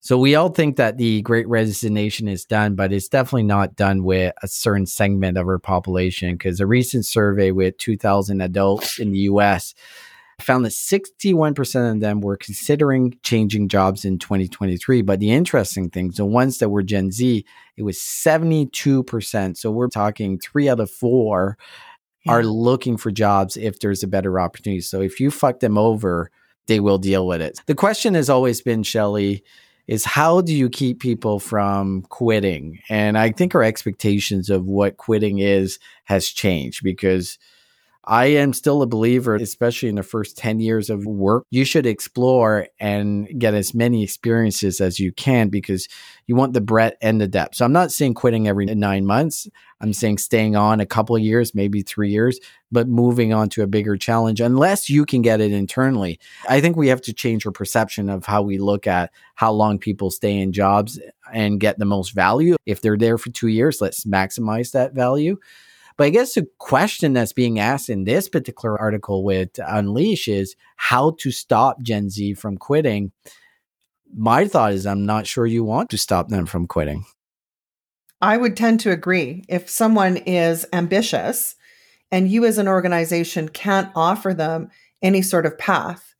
So 0.00 0.18
we 0.18 0.34
all 0.34 0.48
think 0.48 0.76
that 0.76 0.98
the 0.98 1.22
great 1.22 1.46
resignation 1.46 2.26
is 2.26 2.44
done, 2.44 2.74
but 2.74 2.92
it's 2.92 3.08
definitely 3.08 3.44
not 3.44 3.76
done 3.76 4.02
with 4.02 4.34
a 4.42 4.48
certain 4.48 4.84
segment 4.84 5.38
of 5.38 5.46
our 5.46 5.60
population 5.60 6.32
because 6.32 6.58
a 6.58 6.66
recent 6.66 7.06
survey 7.06 7.52
with 7.52 7.78
2000 7.78 8.40
adults 8.40 8.98
in 8.98 9.12
the 9.12 9.20
US 9.20 9.74
found 10.42 10.64
that 10.64 10.72
61% 10.72 11.92
of 11.92 12.00
them 12.00 12.20
were 12.20 12.36
considering 12.36 13.16
changing 13.22 13.68
jobs 13.68 14.04
in 14.04 14.18
2023. 14.18 15.02
But 15.02 15.20
the 15.20 15.30
interesting 15.30 15.90
thing, 15.90 16.10
the 16.10 16.26
ones 16.26 16.58
that 16.58 16.68
were 16.68 16.82
Gen 16.82 17.10
Z, 17.10 17.44
it 17.76 17.82
was 17.82 17.98
72%. 17.98 19.56
So 19.56 19.70
we're 19.70 19.88
talking 19.88 20.38
three 20.38 20.68
out 20.68 20.80
of 20.80 20.90
four 20.90 21.56
yeah. 22.24 22.32
are 22.32 22.44
looking 22.44 22.96
for 22.96 23.10
jobs 23.10 23.56
if 23.56 23.80
there's 23.80 24.02
a 24.02 24.08
better 24.08 24.38
opportunity. 24.38 24.80
So 24.80 25.00
if 25.00 25.20
you 25.20 25.30
fuck 25.30 25.60
them 25.60 25.78
over, 25.78 26.30
they 26.66 26.80
will 26.80 26.98
deal 26.98 27.26
with 27.26 27.40
it. 27.40 27.60
The 27.66 27.74
question 27.74 28.14
has 28.14 28.30
always 28.30 28.60
been, 28.60 28.82
Shelly, 28.82 29.42
is 29.88 30.04
how 30.04 30.40
do 30.40 30.54
you 30.54 30.68
keep 30.68 31.00
people 31.00 31.40
from 31.40 32.02
quitting? 32.02 32.78
And 32.88 33.18
I 33.18 33.32
think 33.32 33.54
our 33.54 33.62
expectations 33.62 34.48
of 34.48 34.66
what 34.66 34.96
quitting 34.96 35.38
is 35.38 35.78
has 36.04 36.28
changed 36.28 36.82
because 36.84 37.38
I 38.04 38.26
am 38.26 38.52
still 38.52 38.82
a 38.82 38.86
believer, 38.86 39.36
especially 39.36 39.88
in 39.88 39.94
the 39.94 40.02
first 40.02 40.36
10 40.36 40.58
years 40.58 40.90
of 40.90 41.06
work. 41.06 41.44
You 41.50 41.64
should 41.64 41.86
explore 41.86 42.66
and 42.80 43.28
get 43.38 43.54
as 43.54 43.74
many 43.74 44.02
experiences 44.02 44.80
as 44.80 44.98
you 44.98 45.12
can 45.12 45.50
because 45.50 45.88
you 46.26 46.34
want 46.34 46.52
the 46.52 46.60
breadth 46.60 46.96
and 47.00 47.20
the 47.20 47.28
depth. 47.28 47.56
So 47.56 47.64
I'm 47.64 47.72
not 47.72 47.92
saying 47.92 48.14
quitting 48.14 48.48
every 48.48 48.66
nine 48.66 49.06
months. 49.06 49.48
I'm 49.80 49.92
saying 49.92 50.18
staying 50.18 50.56
on 50.56 50.80
a 50.80 50.86
couple 50.86 51.14
of 51.14 51.22
years, 51.22 51.54
maybe 51.54 51.82
three 51.82 52.10
years, 52.10 52.40
but 52.72 52.88
moving 52.88 53.32
on 53.32 53.48
to 53.50 53.62
a 53.62 53.68
bigger 53.68 53.96
challenge 53.96 54.40
unless 54.40 54.90
you 54.90 55.04
can 55.04 55.22
get 55.22 55.40
it 55.40 55.52
internally. 55.52 56.18
I 56.48 56.60
think 56.60 56.76
we 56.76 56.88
have 56.88 57.02
to 57.02 57.12
change 57.12 57.46
our 57.46 57.52
perception 57.52 58.08
of 58.08 58.26
how 58.26 58.42
we 58.42 58.58
look 58.58 58.86
at 58.88 59.12
how 59.36 59.52
long 59.52 59.78
people 59.78 60.10
stay 60.10 60.36
in 60.38 60.52
jobs 60.52 60.98
and 61.32 61.60
get 61.60 61.78
the 61.78 61.84
most 61.84 62.10
value. 62.10 62.56
If 62.66 62.80
they're 62.80 62.98
there 62.98 63.18
for 63.18 63.30
two 63.30 63.48
years, 63.48 63.80
let's 63.80 64.04
maximize 64.04 64.72
that 64.72 64.92
value. 64.92 65.36
But 65.96 66.04
I 66.04 66.10
guess 66.10 66.34
the 66.34 66.46
question 66.58 67.12
that's 67.12 67.32
being 67.32 67.58
asked 67.58 67.88
in 67.88 68.04
this 68.04 68.28
particular 68.28 68.78
article 68.80 69.24
with 69.24 69.50
Unleash 69.58 70.28
is 70.28 70.56
how 70.76 71.16
to 71.20 71.30
stop 71.30 71.82
Gen 71.82 72.10
Z 72.10 72.34
from 72.34 72.56
quitting. 72.56 73.12
My 74.14 74.46
thought 74.46 74.72
is, 74.72 74.86
I'm 74.86 75.06
not 75.06 75.26
sure 75.26 75.46
you 75.46 75.64
want 75.64 75.90
to 75.90 75.98
stop 75.98 76.28
them 76.28 76.46
from 76.46 76.66
quitting. 76.66 77.04
I 78.20 78.36
would 78.36 78.56
tend 78.56 78.80
to 78.80 78.90
agree. 78.90 79.44
If 79.48 79.68
someone 79.68 80.16
is 80.16 80.66
ambitious 80.72 81.56
and 82.10 82.30
you 82.30 82.44
as 82.44 82.58
an 82.58 82.68
organization 82.68 83.48
can't 83.48 83.90
offer 83.96 84.32
them 84.32 84.70
any 85.02 85.22
sort 85.22 85.46
of 85.46 85.58
path, 85.58 86.14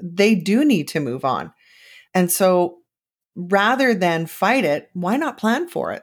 they 0.00 0.34
do 0.34 0.64
need 0.64 0.88
to 0.88 1.00
move 1.00 1.24
on. 1.24 1.52
And 2.14 2.30
so 2.30 2.78
rather 3.34 3.94
than 3.94 4.26
fight 4.26 4.64
it, 4.64 4.90
why 4.92 5.16
not 5.16 5.38
plan 5.38 5.68
for 5.68 5.92
it? 5.92 6.02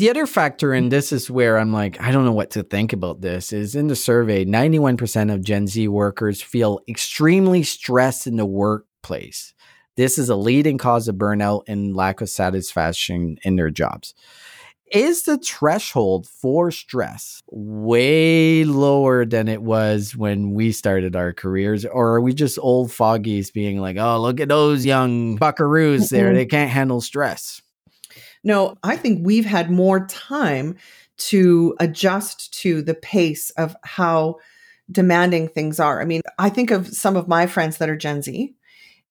The 0.00 0.08
other 0.08 0.26
factor, 0.26 0.72
and 0.72 0.90
this 0.90 1.12
is 1.12 1.30
where 1.30 1.58
I'm 1.58 1.74
like, 1.74 2.00
I 2.00 2.10
don't 2.10 2.24
know 2.24 2.32
what 2.32 2.52
to 2.52 2.62
think 2.62 2.94
about 2.94 3.20
this, 3.20 3.52
is 3.52 3.74
in 3.74 3.88
the 3.88 3.94
survey, 3.94 4.46
91% 4.46 5.30
of 5.30 5.44
Gen 5.44 5.66
Z 5.66 5.88
workers 5.88 6.40
feel 6.40 6.80
extremely 6.88 7.62
stressed 7.62 8.26
in 8.26 8.36
the 8.36 8.46
workplace. 8.46 9.52
This 9.98 10.16
is 10.16 10.30
a 10.30 10.36
leading 10.36 10.78
cause 10.78 11.06
of 11.06 11.16
burnout 11.16 11.64
and 11.68 11.94
lack 11.94 12.22
of 12.22 12.30
satisfaction 12.30 13.36
in 13.42 13.56
their 13.56 13.68
jobs. 13.68 14.14
Is 14.90 15.24
the 15.24 15.36
threshold 15.36 16.26
for 16.26 16.70
stress 16.70 17.42
way 17.50 18.64
lower 18.64 19.26
than 19.26 19.48
it 19.48 19.60
was 19.60 20.16
when 20.16 20.54
we 20.54 20.72
started 20.72 21.14
our 21.14 21.34
careers? 21.34 21.84
Or 21.84 22.14
are 22.14 22.22
we 22.22 22.32
just 22.32 22.58
old 22.58 22.88
foggies 22.88 23.52
being 23.52 23.82
like, 23.82 23.98
oh, 23.98 24.18
look 24.18 24.40
at 24.40 24.48
those 24.48 24.86
young 24.86 25.36
buckaroos 25.38 26.08
there? 26.08 26.32
They 26.32 26.46
can't 26.46 26.70
handle 26.70 27.02
stress. 27.02 27.60
No, 28.42 28.76
I 28.82 28.96
think 28.96 29.24
we've 29.24 29.44
had 29.44 29.70
more 29.70 30.06
time 30.06 30.76
to 31.18 31.74
adjust 31.78 32.54
to 32.60 32.82
the 32.82 32.94
pace 32.94 33.50
of 33.50 33.76
how 33.84 34.36
demanding 34.90 35.48
things 35.48 35.78
are. 35.78 36.00
I 36.00 36.04
mean, 36.04 36.22
I 36.38 36.48
think 36.48 36.70
of 36.70 36.88
some 36.88 37.16
of 37.16 37.28
my 37.28 37.46
friends 37.46 37.76
that 37.78 37.90
are 37.90 37.96
Gen 37.96 38.22
Z 38.22 38.54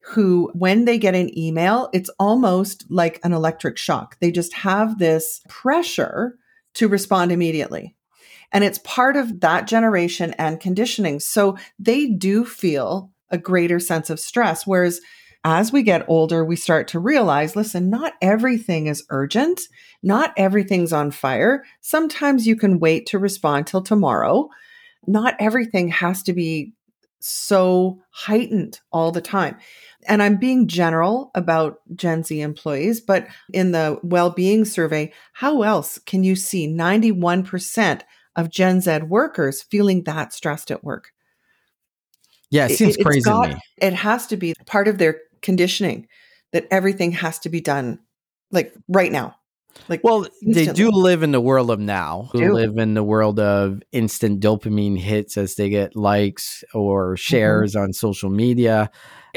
who, 0.01 0.49
when 0.53 0.85
they 0.85 0.97
get 0.97 1.13
an 1.13 1.37
email, 1.37 1.89
it's 1.93 2.09
almost 2.19 2.85
like 2.89 3.19
an 3.23 3.33
electric 3.33 3.77
shock. 3.77 4.17
They 4.19 4.31
just 4.31 4.53
have 4.53 4.97
this 4.97 5.41
pressure 5.49 6.37
to 6.75 6.87
respond 6.87 7.31
immediately. 7.31 7.95
And 8.51 8.63
it's 8.63 8.79
part 8.79 9.15
of 9.15 9.41
that 9.41 9.67
generation 9.67 10.33
and 10.39 10.59
conditioning. 10.59 11.19
So 11.19 11.57
they 11.77 12.07
do 12.07 12.45
feel 12.45 13.11
a 13.29 13.37
greater 13.37 13.79
sense 13.79 14.09
of 14.09 14.19
stress. 14.19 14.65
Whereas 14.65 15.01
as 15.43 15.71
we 15.71 15.83
get 15.83 16.05
older, 16.07 16.43
we 16.43 16.55
start 16.55 16.87
to 16.89 16.99
realize 16.99 17.55
listen, 17.55 17.89
not 17.89 18.13
everything 18.21 18.87
is 18.87 19.05
urgent, 19.09 19.61
not 20.03 20.33
everything's 20.37 20.91
on 20.91 21.11
fire. 21.11 21.63
Sometimes 21.81 22.45
you 22.45 22.55
can 22.55 22.79
wait 22.79 23.05
to 23.07 23.19
respond 23.19 23.67
till 23.67 23.81
tomorrow. 23.81 24.49
Not 25.07 25.35
everything 25.39 25.87
has 25.89 26.23
to 26.23 26.33
be 26.33 26.73
so 27.19 28.01
heightened 28.11 28.79
all 28.91 29.11
the 29.11 29.21
time. 29.21 29.57
And 30.07 30.23
I'm 30.23 30.37
being 30.37 30.67
general 30.67 31.31
about 31.35 31.79
Gen 31.95 32.23
Z 32.23 32.39
employees, 32.39 33.01
but 33.01 33.27
in 33.53 33.71
the 33.71 33.99
well 34.03 34.29
being 34.29 34.65
survey, 34.65 35.13
how 35.33 35.61
else 35.61 35.99
can 35.99 36.23
you 36.23 36.35
see 36.35 36.67
91% 36.67 38.01
of 38.35 38.49
Gen 38.49 38.81
Z 38.81 38.99
workers 38.99 39.61
feeling 39.63 40.03
that 40.03 40.33
stressed 40.33 40.71
at 40.71 40.83
work? 40.83 41.11
Yeah, 42.51 42.67
it 42.67 42.77
seems 42.77 42.95
it, 42.95 43.03
crazy 43.03 43.21
got, 43.21 43.47
to 43.47 43.55
me. 43.55 43.61
It 43.77 43.93
has 43.93 44.27
to 44.27 44.37
be 44.37 44.53
part 44.65 44.87
of 44.87 44.97
their 44.97 45.19
conditioning 45.41 46.07
that 46.51 46.67
everything 46.71 47.11
has 47.13 47.39
to 47.39 47.49
be 47.49 47.61
done 47.61 47.99
like 48.51 48.73
right 48.87 49.11
now. 49.11 49.35
Like 49.87 50.01
well, 50.03 50.25
instantly. 50.41 50.65
they 50.65 50.73
do 50.73 50.89
live 50.89 51.23
in 51.23 51.31
the 51.31 51.39
world 51.39 51.71
of 51.71 51.79
now. 51.79 52.29
Who 52.33 52.53
live 52.53 52.77
in 52.77 52.95
the 52.95 53.03
world 53.03 53.39
of 53.39 53.81
instant 53.91 54.41
dopamine 54.41 54.97
hits 54.97 55.37
as 55.37 55.55
they 55.55 55.69
get 55.69 55.95
likes 55.95 56.63
or 56.73 57.09
mm-hmm. 57.09 57.15
shares 57.15 57.73
mm-hmm. 57.73 57.83
on 57.83 57.93
social 57.93 58.29
media. 58.29 58.89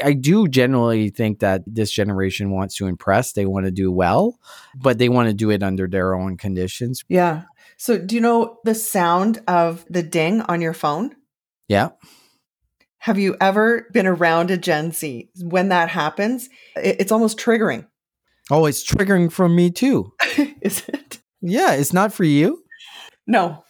I 0.03 0.13
do 0.13 0.47
generally 0.47 1.09
think 1.09 1.39
that 1.39 1.61
this 1.67 1.91
generation 1.91 2.51
wants 2.51 2.75
to 2.77 2.87
impress. 2.87 3.33
They 3.33 3.45
want 3.45 3.65
to 3.65 3.71
do 3.71 3.91
well, 3.91 4.39
but 4.75 4.97
they 4.97 5.07
want 5.07 5.27
to 5.27 5.33
do 5.35 5.51
it 5.51 5.61
under 5.61 5.87
their 5.87 6.15
own 6.15 6.35
conditions. 6.35 7.03
Yeah. 7.07 7.43
So, 7.77 7.97
do 7.97 8.15
you 8.15 8.21
know 8.21 8.57
the 8.63 8.75
sound 8.75 9.41
of 9.47 9.85
the 9.89 10.03
ding 10.03 10.41
on 10.41 10.61
your 10.61 10.73
phone? 10.73 11.15
Yeah. 11.67 11.89
Have 13.03 13.19
you 13.19 13.35
ever 13.41 13.85
been 13.91 14.07
around 14.07 14.49
a 14.49 14.55
Gen 14.55 14.93
Z? 14.93 15.29
When 15.41 15.67
that 15.67 15.89
happens, 15.89 16.47
it's 16.77 17.11
almost 17.11 17.37
triggering. 17.37 17.85
Oh, 18.49 18.65
it's 18.65 18.81
triggering 18.81 19.29
for 19.29 19.49
me 19.49 19.71
too. 19.71 20.13
Is 20.61 20.87
it? 20.87 21.19
Yeah, 21.41 21.73
it's 21.73 21.91
not 21.91 22.13
for 22.13 22.23
you. 22.23 22.63
No. 23.27 23.65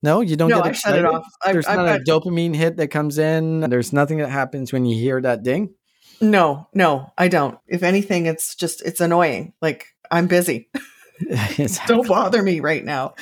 No, 0.00 0.20
you 0.20 0.36
don't 0.36 0.50
no, 0.50 0.62
get 0.62 0.66
I 0.66 0.72
shut 0.74 0.96
it 0.96 1.04
off. 1.04 1.26
There's 1.44 1.66
I've, 1.66 1.76
not 1.76 1.88
a 1.88 1.98
dopamine 2.04 2.54
hit 2.54 2.76
that 2.76 2.86
comes 2.86 3.18
in. 3.18 3.68
There's 3.68 3.92
nothing 3.92 4.18
that 4.18 4.30
happens 4.30 4.72
when 4.72 4.84
you 4.84 4.96
hear 4.96 5.20
that 5.22 5.42
ding. 5.42 5.74
No, 6.20 6.68
no, 6.72 7.12
I 7.18 7.26
don't. 7.26 7.58
If 7.66 7.82
anything, 7.82 8.26
it's 8.26 8.54
just 8.54 8.80
it's 8.82 9.00
annoying. 9.00 9.54
Like 9.60 9.86
I'm 10.08 10.28
busy. 10.28 10.70
don't 11.88 12.06
bother 12.06 12.44
me 12.44 12.60
right 12.60 12.84
now. 12.84 13.16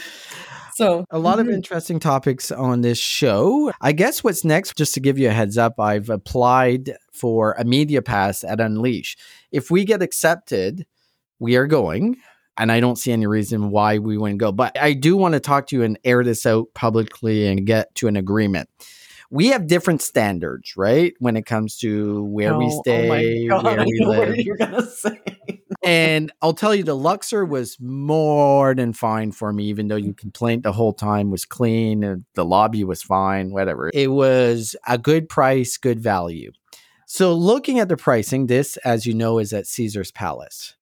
So 0.77 1.07
A 1.09 1.19
lot 1.19 1.41
of 1.41 1.47
mhm. 1.47 1.55
interesting 1.55 1.99
topics 1.99 2.53
on 2.53 2.83
this 2.83 2.99
show. 2.99 3.73
I 3.81 3.93
guess 3.93 4.23
what's 4.23 4.45
next, 4.45 4.77
just 4.77 4.93
to 4.93 5.01
give 5.01 5.19
you 5.19 5.31
a 5.31 5.33
heads 5.33 5.57
up, 5.57 5.81
I've 5.81 6.11
applied 6.11 6.99
for 7.15 7.53
a 7.59 7.65
media 7.65 8.03
pass 8.03 8.45
at 8.45 8.61
Unleash. 8.61 9.17
If 9.51 9.71
we 9.71 9.87
get 9.87 10.03
accepted, 10.03 10.85
we 11.39 11.57
are 11.57 11.67
going. 11.67 12.19
And 12.59 12.71
I 12.71 12.81
don't 12.81 12.97
see 12.97 13.11
any 13.11 13.27
reason 13.27 13.71
why 13.71 13.97
we 13.97 14.19
wouldn't 14.19 14.39
go. 14.39 14.53
But 14.53 14.79
I 14.79 14.93
do 14.93 15.17
want 15.17 15.33
to 15.33 15.41
talk 15.41 15.67
to 15.69 15.77
you 15.77 15.83
and 15.83 15.99
air 16.05 16.23
this 16.23 16.45
out 16.45 16.67
publicly 16.75 17.47
and 17.47 17.67
get 17.67 17.95
to 17.95 18.07
an 18.07 18.17
agreement. 18.17 18.69
We 19.31 19.49
have 19.49 19.67
different 19.67 20.03
standards, 20.03 20.77
right? 20.77 21.15
When 21.19 21.37
it 21.37 21.47
comes 21.47 21.77
to 21.79 22.23
where 22.25 22.57
we 22.57 22.67
Oh, 22.67 22.69
oh 22.77 22.81
stay, 22.83 23.49
oh 23.51 23.63
God, 23.63 23.65
where 23.65 23.85
we 23.85 24.01
live. 24.05 24.37
you're 24.39 24.57
gonna 24.57 24.87
say. 24.87 25.21
And 25.85 26.33
I'll 26.43 26.55
tell 26.55 26.75
you, 26.75 26.83
the 26.83 26.97
Luxor 26.97 27.45
was 27.45 27.77
more 27.81 28.75
than 28.75 28.93
fine 28.93 29.33
for 29.33 29.53
me, 29.53 29.65
even 29.65 29.89
though 29.89 29.97
you 29.97 30.15
complained 30.15 30.63
the 30.63 30.73
whole 30.73 30.93
time 30.93 31.31
was 31.31 31.45
clean 31.45 32.03
and 32.03 32.25
the 32.35 32.45
lobby 32.45 32.85
was 32.85 33.03
fine, 33.03 33.51
whatever. 33.51 33.91
It 33.93 34.09
was 34.09 34.75
a 34.87 34.99
good 34.99 35.29
price, 35.29 35.77
good 35.77 36.01
value. 36.01 36.53
So, 37.07 37.35
looking 37.35 37.79
at 37.79 37.89
the 37.89 37.97
pricing, 37.97 38.47
this, 38.47 38.77
as 38.79 39.07
you 39.07 39.15
know, 39.15 39.39
is 39.39 39.53
at 39.53 39.67
Caesar's 39.67 40.11
Palace. 40.11 40.75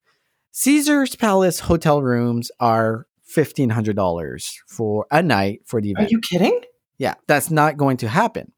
Caesar's 0.53 1.17
Palace 1.17 1.61
hotel 1.61 2.01
rooms 2.01 2.51
are 2.61 3.07
$1,500 3.35 4.55
for 4.67 5.07
a 5.11 5.23
night 5.23 5.61
for 5.67 5.81
the 5.83 5.91
event. 5.91 6.07
Are 6.07 6.11
you 6.11 6.21
kidding? 6.21 6.61
Yeah, 6.99 7.15
that's 7.27 7.51
not 7.51 7.77
going 7.77 7.97
to 7.99 8.09
happen. 8.09 8.53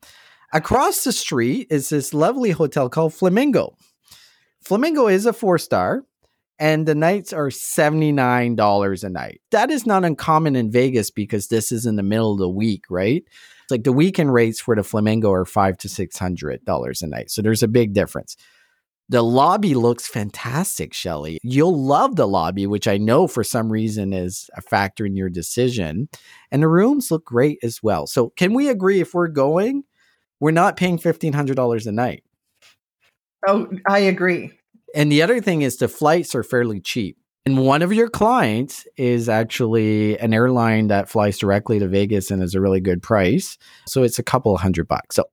Across 0.53 1.05
the 1.05 1.13
street 1.13 1.69
is 1.71 1.89
this 1.89 2.15
lovely 2.15 2.51
hotel 2.51 2.89
called 2.89 3.15
Flamingo. 3.15 3.77
Flamingo 4.63 5.09
is 5.09 5.27
a 5.27 5.33
four 5.33 5.59
star, 5.59 6.05
and 6.59 6.87
the 6.87 6.95
nights 6.95 7.33
are 7.33 7.49
$79 7.49 9.05
a 9.05 9.09
night. 9.09 9.41
That 9.51 9.71
is 9.71 9.87
not 9.87 10.05
uncommon 10.05 10.57
in 10.57 10.71
Vegas 10.71 11.11
because 11.11 11.49
this 11.49 11.71
is 11.73 11.87
in 11.87 11.97
the 11.97 12.03
middle 12.03 12.33
of 12.33 12.39
the 12.39 12.49
week, 12.49 12.85
right? 12.89 13.23
It's 13.27 13.71
like 13.71 13.85
the 13.85 13.93
weekend 13.93 14.33
rates 14.33 14.61
for 14.61 14.77
the 14.77 14.85
Flamingo 14.85 15.33
are 15.33 15.45
five 15.45 15.77
to 15.79 15.89
six 15.89 16.17
hundred 16.17 16.65
dollars 16.65 17.03
a 17.03 17.07
night. 17.09 17.31
So 17.31 17.43
there's 17.43 17.65
a 17.65 17.69
big 17.69 17.95
difference. 17.95 18.37
The 19.09 19.23
lobby 19.23 19.75
looks 19.75 20.09
fantastic, 20.09 20.93
Shelly. 20.93 21.39
You'll 21.43 21.81
love 21.81 22.17
the 22.17 22.27
lobby, 22.27 22.67
which 22.67 22.89
I 22.89 22.97
know 22.97 23.29
for 23.29 23.45
some 23.45 23.71
reason 23.71 24.13
is 24.13 24.51
a 24.57 24.61
factor 24.61 25.07
in 25.07 25.15
your 25.15 25.29
decision. 25.29 26.09
And 26.51 26.63
the 26.63 26.69
rooms 26.69 27.11
look 27.11 27.25
great 27.25 27.59
as 27.63 27.83
well. 27.83 28.07
So, 28.09 28.31
can 28.31 28.53
we 28.53 28.69
agree 28.69 29.01
if 29.01 29.15
we're 29.15 29.29
going, 29.29 29.85
we're 30.41 30.51
not 30.51 30.77
paying 30.77 30.99
$1,500 30.99 31.87
a 31.87 31.93
night? 31.93 32.25
Oh, 33.47 33.69
I 33.89 34.01
agree. 34.01 34.53
And 34.95 35.11
the 35.13 35.23
other 35.23 35.41
thing 35.41 35.63
is 35.63 35.77
the 35.77 35.89
flights 35.89 36.35
are 36.35 36.43
fairly 36.43 36.81
cheap. 36.81 37.17
And 37.45 37.65
one 37.65 37.83
of 37.83 37.93
your 37.93 38.09
clients 38.09 38.89
is 38.97 39.29
actually 39.29 40.19
an 40.19 40.35
airline 40.35 40.89
that 40.89 41.09
flies 41.09 41.39
directly 41.39 41.79
to 41.79 41.87
Vegas 41.87 42.33
and 42.33 42.43
is 42.43 42.57
a 42.57 42.61
really 42.61 42.81
good 42.81 43.03
price. 43.03 43.57
So 43.87 44.03
it's 44.03 44.19
a 44.19 44.25
couple 44.25 44.57
hundred 44.57 44.89
bucks. 44.89 45.15
So 45.15 45.25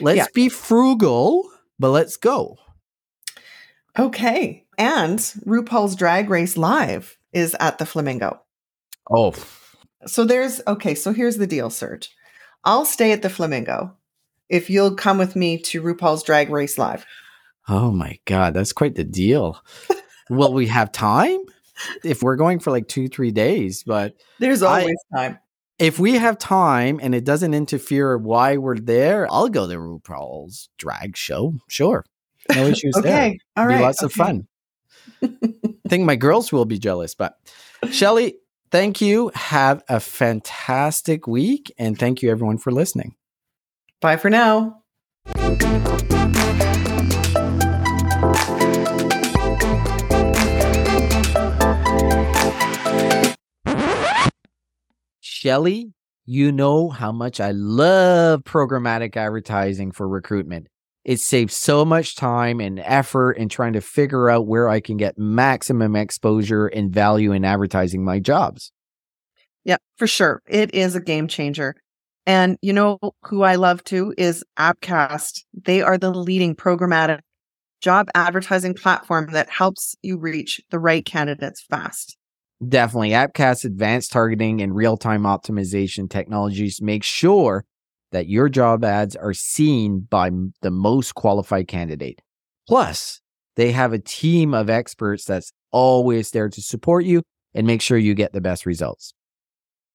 let's 0.00 0.16
Yeah. 0.16 0.26
be 0.34 0.48
frugal, 0.48 1.48
but 1.78 1.90
let's 1.90 2.16
go. 2.16 2.56
Okay. 3.98 4.64
And 4.76 5.18
RuPaul's 5.18 5.96
Drag 5.96 6.30
Race 6.30 6.56
Live 6.56 7.18
is 7.32 7.56
at 7.58 7.78
the 7.78 7.86
Flamingo. 7.86 8.40
Oh, 9.10 9.34
So 10.06 10.24
there's 10.24 10.60
okay, 10.66 10.94
so 10.94 11.12
here's 11.12 11.38
the 11.38 11.46
deal, 11.46 11.70
Serge. 11.70 12.10
I'll 12.64 12.84
stay 12.84 13.12
at 13.12 13.22
the 13.22 13.30
Flamingo 13.30 13.96
if 14.48 14.70
you'll 14.70 14.94
come 14.94 15.18
with 15.18 15.34
me 15.36 15.58
to 15.58 15.82
RuPaul's 15.82 16.22
Drag 16.22 16.50
Race 16.50 16.78
Live. 16.78 17.04
oh 17.68 17.90
my 17.90 18.18
God. 18.24 18.54
That's 18.54 18.72
quite 18.72 18.94
the 18.94 19.04
deal. 19.04 19.60
Will 20.30 20.52
we 20.52 20.66
have 20.66 20.92
time? 20.92 21.40
If 22.04 22.22
we're 22.22 22.36
going 22.36 22.58
for 22.60 22.70
like 22.70 22.88
two, 22.88 23.08
three 23.08 23.30
days, 23.30 23.82
but 23.84 24.14
There's 24.38 24.62
I- 24.62 24.80
always 24.82 24.96
time. 25.14 25.38
if 25.78 25.98
we 25.98 26.14
have 26.14 26.38
time 26.38 26.98
and 27.02 27.14
it 27.14 27.24
doesn't 27.24 27.54
interfere 27.54 28.16
why 28.18 28.56
we're 28.58 28.78
there, 28.78 29.26
I'll 29.30 29.48
go 29.48 29.66
to 29.68 29.74
RuPaul's 29.76 30.68
drag 30.78 31.16
show. 31.16 31.54
Sure. 31.68 32.04
No 32.54 32.66
issues 32.66 32.94
there. 33.02 33.12
Okay. 33.12 33.38
All 33.56 33.66
Be 33.66 33.74
right. 33.74 33.82
lots 33.82 34.02
of 34.02 34.12
fun. 34.12 34.46
I 35.22 35.28
think 35.88 36.04
my 36.04 36.16
girls 36.16 36.52
will 36.52 36.64
be 36.64 36.78
jealous, 36.78 37.14
but 37.14 37.34
Shelly, 37.90 38.36
thank 38.70 39.00
you. 39.00 39.30
Have 39.34 39.82
a 39.88 40.00
fantastic 40.00 41.26
week. 41.26 41.72
And 41.78 41.98
thank 41.98 42.22
you, 42.22 42.30
everyone, 42.30 42.58
for 42.58 42.72
listening. 42.72 43.14
Bye 44.00 44.16
for 44.16 44.30
now. 44.30 44.82
Shelly, 55.20 55.92
you 56.26 56.52
know 56.52 56.90
how 56.90 57.12
much 57.12 57.40
I 57.40 57.52
love 57.52 58.42
programmatic 58.42 59.16
advertising 59.16 59.92
for 59.92 60.08
recruitment. 60.08 60.68
It 61.08 61.20
saves 61.20 61.56
so 61.56 61.86
much 61.86 62.16
time 62.16 62.60
and 62.60 62.80
effort 62.80 63.38
in 63.38 63.48
trying 63.48 63.72
to 63.72 63.80
figure 63.80 64.28
out 64.28 64.46
where 64.46 64.68
I 64.68 64.78
can 64.78 64.98
get 64.98 65.16
maximum 65.16 65.96
exposure 65.96 66.66
and 66.66 66.92
value 66.92 67.32
in 67.32 67.46
advertising 67.46 68.04
my 68.04 68.18
jobs. 68.18 68.72
Yeah, 69.64 69.78
for 69.96 70.06
sure. 70.06 70.42
It 70.46 70.74
is 70.74 70.94
a 70.94 71.00
game 71.00 71.26
changer. 71.26 71.76
And 72.26 72.58
you 72.60 72.74
know 72.74 72.98
who 73.22 73.40
I 73.40 73.54
love 73.54 73.82
too 73.84 74.12
is 74.18 74.44
Appcast. 74.58 75.44
They 75.54 75.80
are 75.80 75.96
the 75.96 76.10
leading 76.10 76.54
programmatic 76.54 77.20
job 77.80 78.10
advertising 78.14 78.74
platform 78.74 79.30
that 79.32 79.48
helps 79.48 79.96
you 80.02 80.18
reach 80.18 80.60
the 80.70 80.78
right 80.78 81.06
candidates 81.06 81.64
fast. 81.70 82.18
Definitely. 82.68 83.12
Appcast's 83.12 83.64
advanced 83.64 84.12
targeting 84.12 84.60
and 84.60 84.76
real 84.76 84.98
time 84.98 85.22
optimization 85.22 86.10
technologies 86.10 86.82
make 86.82 87.02
sure 87.02 87.64
that 88.12 88.28
your 88.28 88.48
job 88.48 88.84
ads 88.84 89.16
are 89.16 89.34
seen 89.34 90.00
by 90.00 90.30
the 90.62 90.70
most 90.70 91.14
qualified 91.14 91.68
candidate. 91.68 92.20
Plus, 92.66 93.20
they 93.56 93.72
have 93.72 93.92
a 93.92 93.98
team 93.98 94.54
of 94.54 94.70
experts 94.70 95.24
that's 95.24 95.52
always 95.70 96.30
there 96.30 96.48
to 96.48 96.62
support 96.62 97.04
you 97.04 97.22
and 97.54 97.66
make 97.66 97.82
sure 97.82 97.98
you 97.98 98.14
get 98.14 98.32
the 98.32 98.40
best 98.40 98.66
results. 98.66 99.12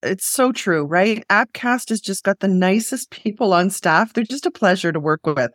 It's 0.01 0.26
so 0.26 0.51
true, 0.51 0.84
right? 0.84 1.26
Appcast 1.30 1.89
has 1.89 2.01
just 2.01 2.24
got 2.24 2.39
the 2.39 2.47
nicest 2.47 3.09
people 3.24 3.53
on 3.53 3.70
staff. 3.70 4.14
They're 4.14 4.24
just 4.24 4.45
a 4.45 4.51
pleasure 4.51 4.91
to 4.91 4.99
work 4.99 5.26
with. 5.26 5.51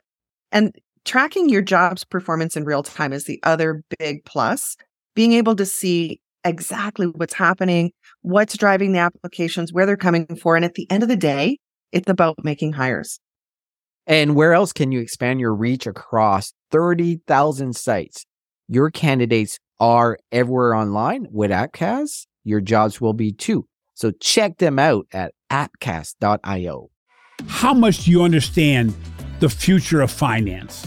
And 0.51 0.75
tracking 1.05 1.49
your 1.49 1.63
job's 1.63 2.05
performance 2.05 2.57
in 2.57 2.65
real 2.65 2.83
time 2.83 3.13
is 3.13 3.25
the 3.25 3.41
other 3.43 3.83
big 3.99 4.25
plus. 4.25 4.77
Being 5.15 5.33
able 5.33 5.57
to 5.57 5.67
see 5.67 6.21
exactly 6.45 7.07
what's 7.07 7.35
happening, 7.35 7.93
what's 8.23 8.57
driving 8.57 8.93
the 8.93 9.01
applications, 9.01 9.73
where 9.73 9.85
they're 9.85 9.97
coming 9.97 10.27
for. 10.41 10.57
And 10.57 10.65
at 10.65 10.75
the 10.75 10.91
end 10.91 11.03
of 11.03 11.09
the 11.09 11.17
day, 11.17 11.59
it's 11.93 12.09
about 12.09 12.37
making 12.43 12.73
hires. 12.73 13.21
And 14.07 14.35
where 14.35 14.55
else 14.55 14.73
can 14.73 14.91
you 14.91 15.01
expand 15.01 15.41
your 15.41 15.55
reach 15.55 15.87
across 15.87 16.53
30,000 16.71 17.77
sites? 17.77 18.25
Your 18.67 18.91
candidates 18.91 19.59
are 19.81 20.19
everywhere 20.33 20.75
online 20.75 21.27
with 21.31 21.51
Appcast. 21.51 22.27
Your 22.45 22.61
jobs 22.61 23.01
will 23.01 23.13
be 23.13 23.33
too. 23.33 23.67
So 23.95 24.11
check 24.13 24.59
them 24.59 24.79
out 24.79 25.07
at 25.13 25.35
appcast.io. 25.51 26.91
How 27.47 27.75
much 27.75 28.05
do 28.05 28.11
you 28.11 28.23
understand 28.23 28.95
the 29.41 29.49
future 29.49 30.01
of 30.01 30.11
finance? 30.11 30.87